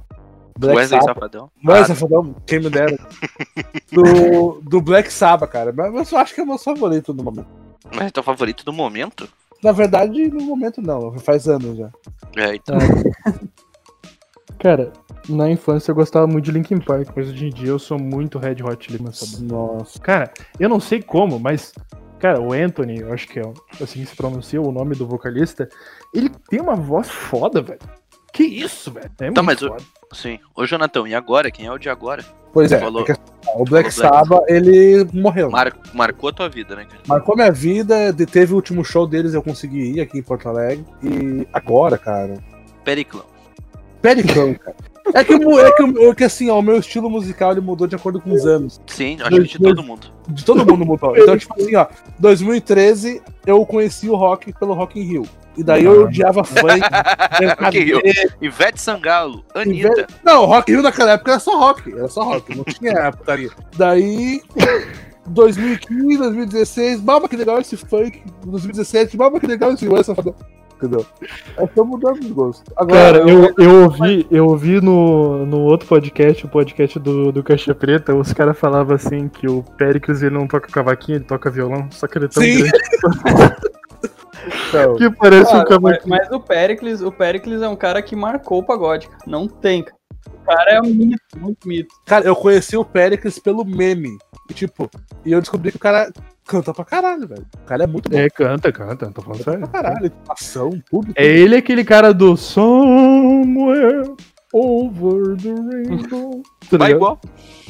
[0.58, 1.14] Black Wesley Sabbath.
[1.14, 1.50] Safadão.
[1.68, 2.96] É Ah, Safadão, quem me dera.
[3.92, 5.72] do, do Black Sabbath, cara.
[5.72, 7.48] Mas mas eu acho que é o meu favorito no momento.
[7.94, 9.28] mas é teu favorito do momento?
[9.64, 11.90] Na verdade, no momento não, faz anos já.
[12.36, 12.76] É, então.
[14.60, 14.92] Cara,
[15.26, 18.38] na infância eu gostava muito de Linkin Park, mas hoje em dia eu sou muito
[18.38, 19.40] Red Hot Chili Peppers.
[19.40, 19.98] Nossa.
[19.98, 21.72] Cara, eu não sei como, mas
[22.18, 23.42] cara, o Anthony, eu acho que é
[23.82, 25.68] assim que se pronuncia o nome do vocalista,
[26.14, 27.80] ele tem uma voz foda, velho.
[28.34, 29.06] Que isso, velho?
[29.20, 29.76] É Tá, muito mas o-.
[30.12, 30.38] Sim.
[30.54, 31.50] Ô, Jonathan, e agora?
[31.50, 32.22] Quem é o de agora?
[32.52, 33.02] Pois é, Falou.
[33.02, 33.12] é que
[33.56, 35.50] o Black Sabbath, ele morreu.
[35.50, 37.00] Mar- marcou a tua vida, né, cara?
[37.06, 40.48] Marcou minha vida, de- teve o último show deles, eu consegui ir aqui em Porto
[40.48, 40.84] Alegre.
[41.02, 42.38] E agora, cara.
[42.84, 43.24] Periclão.
[44.02, 44.76] Pericão, cara.
[45.14, 47.94] É que, é que, é que assim, ó, o meu estilo musical ele mudou de
[47.94, 48.80] acordo com os anos.
[48.86, 50.06] Sim, acho que de todo mundo.
[50.28, 51.14] De todo mundo mudou.
[51.16, 51.86] Então, tipo assim, ó,
[52.18, 55.28] 2013 eu conheci o rock pelo Rock in Rio.
[55.56, 56.80] E daí eu odiava funk.
[57.60, 58.00] Rock Rio.
[58.40, 60.06] Ivete Sangalo, Anitta.
[60.24, 61.92] Não, Rock Rio naquela época era só rock.
[61.92, 63.50] Era só rock, não tinha putaria.
[63.76, 64.42] Daí,
[65.26, 68.22] 2015, 2016, baba que legal esse funk.
[68.44, 70.34] 2017, baba que legal esse West Safadão.
[70.76, 71.06] Entendeu?
[71.56, 72.64] Aí tô mudando de gosto.
[72.76, 77.44] Agora, Cara, eu, eu ouvi, eu ouvi no, no outro podcast, o podcast do, do
[77.44, 81.50] Caixa Preta, os caras falavam assim que o Péricles ele não toca cavaquinho, ele toca
[81.50, 82.58] violão, só que ele é tão Sim.
[82.58, 83.56] grande
[84.68, 88.58] então, que parece um mas, mas o Pericles, o Pericles é um cara que marcou
[88.60, 89.22] o pagode, cara.
[89.26, 89.96] Não tem, cara.
[90.26, 91.94] O cara é um mito, muito mito.
[92.06, 94.16] cara, eu conheci o Pericles pelo meme.
[94.50, 94.90] E tipo,
[95.24, 96.10] e eu descobri que o cara
[96.46, 97.46] canta pra caralho, velho.
[97.62, 99.68] O cara é muito bom É, canta, canta, tô falando pra sério.
[99.68, 100.12] caralho.
[100.28, 101.12] Ação, tudo.
[101.16, 104.12] É ele aquele cara do Somewhere
[104.54, 106.42] Over the Rainbow.
[106.70, 107.20] Tá Vai igual.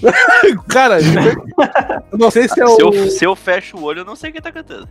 [0.69, 0.99] Cara,
[2.13, 2.95] eu não sei se é Se o.
[2.95, 4.89] eu, se eu fecho o olho, eu não sei quem tá cantando.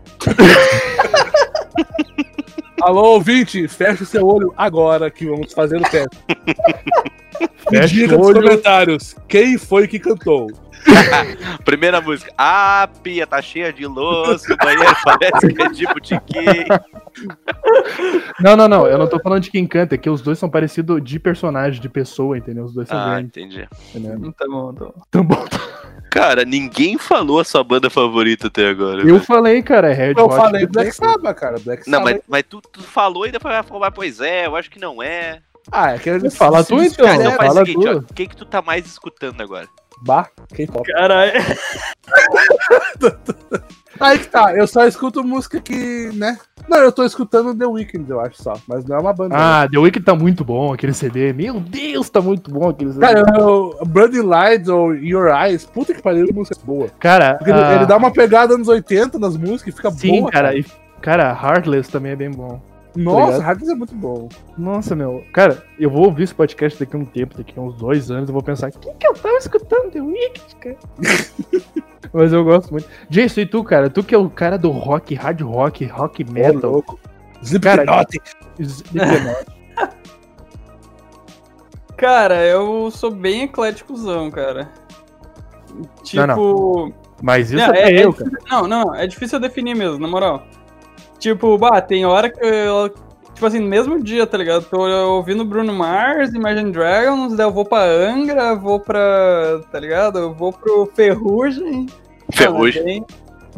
[2.82, 6.18] Alô, ouvinte, fecha o seu olho agora que vamos fazer o teste.
[7.70, 10.52] Fecha diga o nos comentários quem foi que cantou.
[11.66, 12.32] Primeira música.
[12.38, 16.66] A pia tá cheia de louça, o banheiro parece que é de botiquim.
[18.40, 18.88] Não, não, não.
[18.88, 21.82] Eu não tô falando de quem canta, é que os dois são parecidos de personagem,
[21.82, 22.66] de pessoa, entendeu?
[22.66, 23.68] Os dois são Ah, grandes, entendi.
[23.94, 24.32] entendeu?
[24.34, 24.94] Tá bom, tá bom.
[25.12, 25.46] Tão bom.
[26.10, 29.02] Cara, ninguém falou a sua banda favorita até agora.
[29.08, 31.12] Eu falei, cara, é Red Eu Hot falei Chili Black Peppers.
[31.14, 31.60] Sabbath, cara.
[31.60, 32.14] Black Não, Sabbath.
[32.16, 35.02] mas, mas tu, tu falou e depois vai falar, pois é, eu acho que não
[35.02, 35.40] é.
[35.72, 37.06] Ah, é que a gente Fala se tu, então.
[37.08, 37.94] que Então era faz o fala seguinte, ó.
[37.94, 38.00] tu.
[38.00, 39.68] O que que tu tá mais escutando agora?
[40.06, 40.92] Bah, quem toca?
[40.92, 41.32] Caralho.
[44.00, 46.38] Aí que tá, eu só escuto música que, né?
[46.68, 48.54] Não, eu tô escutando The Weeknd, eu acho só.
[48.68, 49.36] Mas não é uma banda.
[49.38, 51.32] Ah, The Weeknd tá muito bom, aquele CD.
[51.32, 53.06] Meu Deus, tá muito bom aquele CD.
[53.06, 56.88] Cara, eu, Bloody Lights ou Your Eyes, puta que pariu, música boa.
[57.00, 60.22] Cara, Porque ele- ah, ele dá uma pegada nos 80 nas músicas e fica sim,
[60.22, 60.32] boa.
[60.32, 60.58] cara.
[60.58, 60.66] e-
[61.02, 62.62] Cara, Heartless também é bem bom.
[62.96, 63.42] Nossa, ligado?
[63.42, 64.30] Hardys é muito bom.
[64.58, 65.24] Nossa, meu.
[65.34, 68.30] Cara, eu vou ouvir esse podcast daqui a um tempo, daqui a uns dois anos,
[68.30, 70.78] eu vou pensar, quem que eu tava escutando The Weeknd, cara?
[72.14, 72.88] Mas eu gosto muito.
[73.10, 73.90] Jason, e tu, cara?
[73.90, 76.72] Tu que é o cara do rock, hard rock, rock Ô, metal.
[76.72, 77.00] louco.
[77.62, 78.22] Cara, Slipknot.
[78.60, 79.46] Slipknot.
[81.98, 84.70] Cara, eu sou bem ecléticozão, cara.
[86.04, 86.28] Tipo.
[86.28, 88.32] Não, Mas isso Não, é, é- eu, é cara.
[88.50, 90.46] Não, não, é difícil eu definir mesmo, na moral.
[91.24, 92.94] Tipo, bah, tem hora que eu.
[93.34, 94.66] Tipo assim, no mesmo dia, tá ligado?
[94.66, 94.82] Tô
[95.16, 99.62] ouvindo Bruno Mars, Imagine Dragons, daí eu vou pra Angra, vou pra.
[99.72, 100.20] tá ligado?
[100.20, 101.88] Eu vou pro Ferrugem.
[102.30, 103.06] Ferrugem.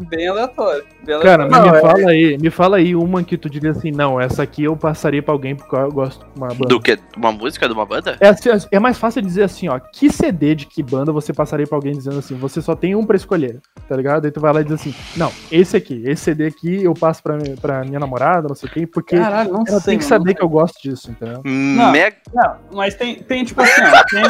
[0.00, 0.84] É bem, aleatório.
[1.04, 1.50] Bem Cara, aleatório.
[1.50, 4.20] mas Não, me é- fala aí, me fala aí uma que tu diria assim, não,
[4.20, 6.66] essa aqui eu passaria pra alguém porque eu gosto de uma banda.
[6.66, 6.98] Do que?
[7.16, 8.16] Uma música de uma banda?
[8.20, 11.66] É, assim, é mais fácil dizer assim, ó, que CD de que banda você passaria
[11.66, 14.24] pra alguém dizendo assim, você só tem um pra escolher, tá ligado?
[14.26, 17.22] Aí tu vai lá e diz assim, não, esse aqui, esse CD aqui eu passo
[17.22, 19.92] pra, pra minha namorada, não sei quem, porque Caralho, não ela sei.
[19.92, 21.40] tem que mano, saber que eu gosto disso, entendeu?
[21.44, 24.04] Mega, Não, mas tem, tem tipo assim, ó.
[24.10, 24.22] Tem,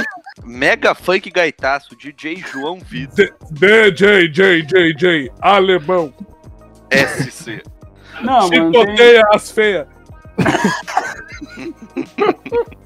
[0.45, 6.12] mega funk gaitaço, DJ João Vitor, DJ, J, J, J, alemão.
[6.91, 7.62] SC.
[8.22, 9.87] não, mano, tem, Chicoteia as feias.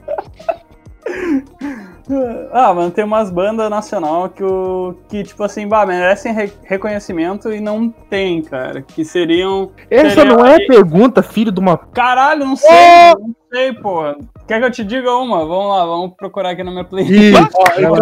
[2.52, 7.52] Ah, mano, tem umas bandas nacional que, o, que tipo assim, bah, merecem re- reconhecimento
[7.52, 8.82] e não tem, cara.
[8.82, 9.70] Que seriam.
[9.88, 11.78] Essa Seria- não é pergunta, filho de uma...
[11.78, 12.68] Caralho, não sei,
[13.18, 14.16] não sei, porra.
[14.46, 15.38] Quer que eu te diga uma?
[15.46, 17.38] Vamos lá, vamos procurar aqui na minha playlist.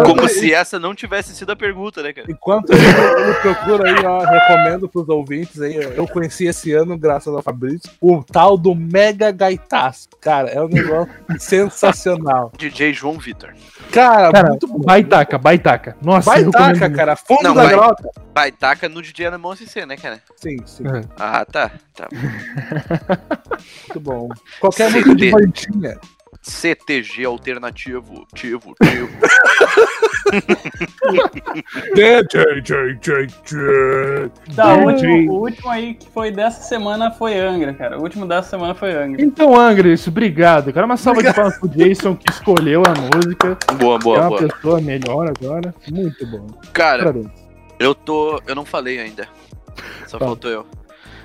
[0.05, 2.29] Como se essa não tivesse sido a pergunta, né, cara?
[2.31, 7.33] enquanto ele, ele procura aí, ó, recomendo pros ouvintes aí, eu conheci esse ano, graças
[7.33, 10.09] ao Fabrício, o tal do Mega Gaitaço.
[10.19, 12.51] Cara, é um negócio sensacional.
[12.57, 13.53] DJ João Vitor.
[13.91, 14.79] Cara, Cara, muito bom.
[14.79, 15.97] baitaca, baitaca.
[16.01, 17.15] Nossa, eu Baitaca, cara.
[17.15, 17.71] Fundo Não, da vai.
[17.73, 18.09] grota.
[18.33, 20.21] Vai, taca no DJ Alemão CC, né, cara?
[20.37, 20.83] Sim, sim.
[20.83, 21.09] muito.
[21.17, 21.71] Ah, tá.
[21.95, 22.07] tá.
[23.87, 24.29] Muito bom.
[24.59, 25.71] Qualquer música de tem.
[25.71, 25.99] bandinha.
[26.41, 28.25] CTG alternativo.
[28.33, 29.09] Tivo, tivo.
[34.55, 37.97] Tá, o último, o último aí que foi dessa semana foi Angra, cara.
[37.97, 39.21] O último dessa semana foi Angra.
[39.21, 40.71] Então, Angres, obrigado.
[40.73, 43.57] Cara, uma salva de palmas pro Jason que escolheu a música.
[43.79, 44.47] Boa, é boa, uma boa.
[44.47, 45.73] pessoa melhor agora.
[45.91, 46.47] Muito bom.
[46.73, 47.27] Cara, Parabéns.
[47.79, 48.41] eu tô.
[48.47, 49.27] Eu não falei ainda.
[50.07, 50.25] Só Tá.
[50.25, 50.65] faltou eu.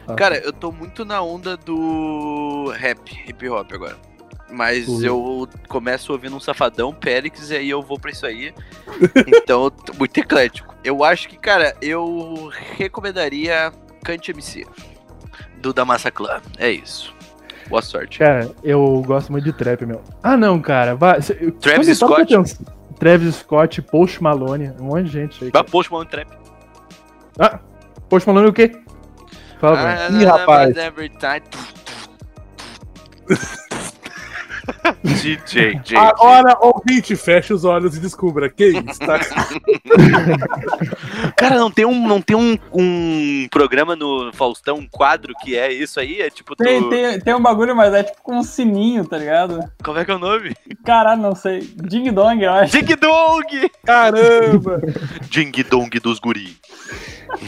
[0.06, 0.14] Tá.
[0.14, 3.96] Cara, eu tô muito na onda do rap, hip hop agora.
[4.50, 5.08] Mas Ui.
[5.08, 8.52] eu começo ouvindo um safadão, Périx, e aí eu vou pra isso aí.
[9.26, 10.74] Então, muito eclético.
[10.84, 13.72] Eu acho que, cara, eu recomendaria
[14.04, 14.66] Cante MC
[15.60, 16.40] do da Massa Clan.
[16.58, 17.14] É isso.
[17.68, 18.18] Boa sorte.
[18.18, 20.02] Cara, eu gosto muito de trap, meu.
[20.22, 20.94] Ah, não, cara.
[20.94, 21.18] Vai.
[21.60, 22.26] Travis Scott?
[22.36, 25.50] pensando- Travis Scott, Post Malone, um monte de gente aí.
[25.50, 26.28] Vai post Malone Trap.
[27.38, 27.58] Ah,
[28.08, 28.70] Post Malone o quê?
[29.64, 30.20] Fala, Ah, velho.
[30.20, 30.74] Ih, rapaz.
[35.02, 35.96] DJ, DJ.
[35.96, 39.18] Agora, ouvinte, fecha os olhos e descubra quem está.
[41.34, 45.72] Cara, não tem um, não tem um, um programa no Faustão, um quadro que é
[45.72, 46.20] isso aí?
[46.20, 46.62] É tipo tu...
[46.62, 49.60] Tem, tem, tem um bagulho, mas é tipo com um sininho, tá ligado?
[49.82, 50.54] Como é que é o nome?
[50.84, 51.60] Caralho, não sei.
[51.60, 52.72] Ding Dong, eu acho.
[52.72, 53.70] Ding Dong!
[53.86, 54.82] Caramba!
[55.30, 56.58] Ding Dong dos guri.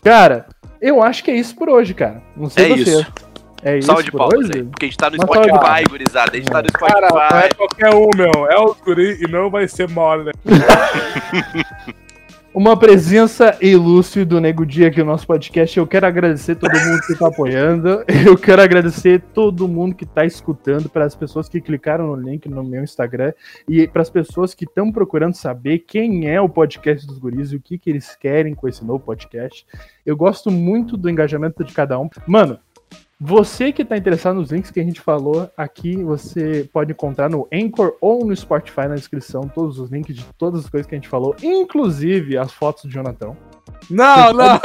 [0.03, 0.47] Cara,
[0.81, 2.22] eu acho que é isso por hoje, cara.
[2.37, 2.83] Não sei É você.
[3.01, 3.12] isso.
[3.62, 4.51] É isso Salve de por palmas hoje?
[4.55, 4.62] aí.
[4.64, 6.31] Porque a gente tá no de Spotify, gurizada.
[6.33, 7.55] A gente tá no Cara, não é Spotify.
[7.57, 8.47] qualquer um, meu.
[8.51, 10.31] É o guri e não vai ser mole.
[12.57, 15.77] Uma presença ilustre do Nego Dia aqui no nosso podcast.
[15.77, 18.03] Eu quero agradecer todo mundo que tá apoiando.
[18.27, 22.49] Eu quero agradecer todo mundo que tá escutando, para as pessoas que clicaram no link
[22.49, 23.35] no meu Instagram
[23.69, 27.57] e para as pessoas que estão procurando saber quem é o podcast dos guris e
[27.57, 29.67] o que, que eles querem com esse novo podcast.
[30.07, 32.09] Eu gosto muito do engajamento de cada um.
[32.27, 32.59] Mano,
[33.19, 37.49] você que está interessado nos links que a gente falou aqui, você pode encontrar no
[37.53, 40.99] Anchor ou no Spotify na descrição todos os links de todas as coisas que a
[40.99, 43.35] gente falou, inclusive as fotos do Jonathan.
[43.91, 44.59] Não, não, não.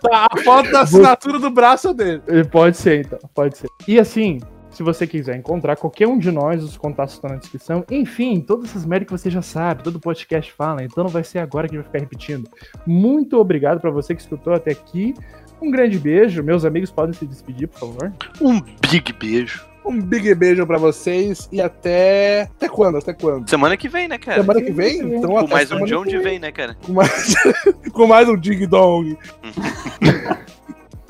[0.00, 2.22] Tá, a foto da assinatura do braço dele.
[2.50, 3.68] Pode ser, então, pode ser.
[3.86, 4.38] E assim,
[4.70, 7.84] se você quiser encontrar qualquer um de nós, os contatos estão na descrição.
[7.90, 11.38] Enfim, todas essas merdas que você já sabe, todo podcast fala, então não vai ser
[11.38, 12.48] agora que vai ficar repetindo.
[12.86, 15.14] Muito obrigado para você que escutou até aqui.
[15.60, 16.42] Um grande beijo.
[16.42, 18.12] Meus amigos podem se despedir, por favor.
[18.40, 19.66] Um big beijo.
[19.84, 22.42] Um big beijo pra vocês e até.
[22.42, 22.98] Até quando?
[22.98, 23.48] Até quando?
[23.48, 24.40] Semana que vem, né, cara?
[24.42, 24.98] Semana que vem?
[24.98, 26.76] Então Com até mais um John de vem, né, cara?
[26.84, 27.34] Com mais,
[27.92, 29.16] com mais um Ding Dong.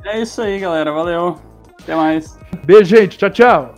[0.04, 0.90] É isso aí, galera.
[0.90, 1.36] Valeu.
[1.82, 2.38] Até mais.
[2.64, 3.18] Beijo, gente.
[3.18, 3.74] Tchau, tchau.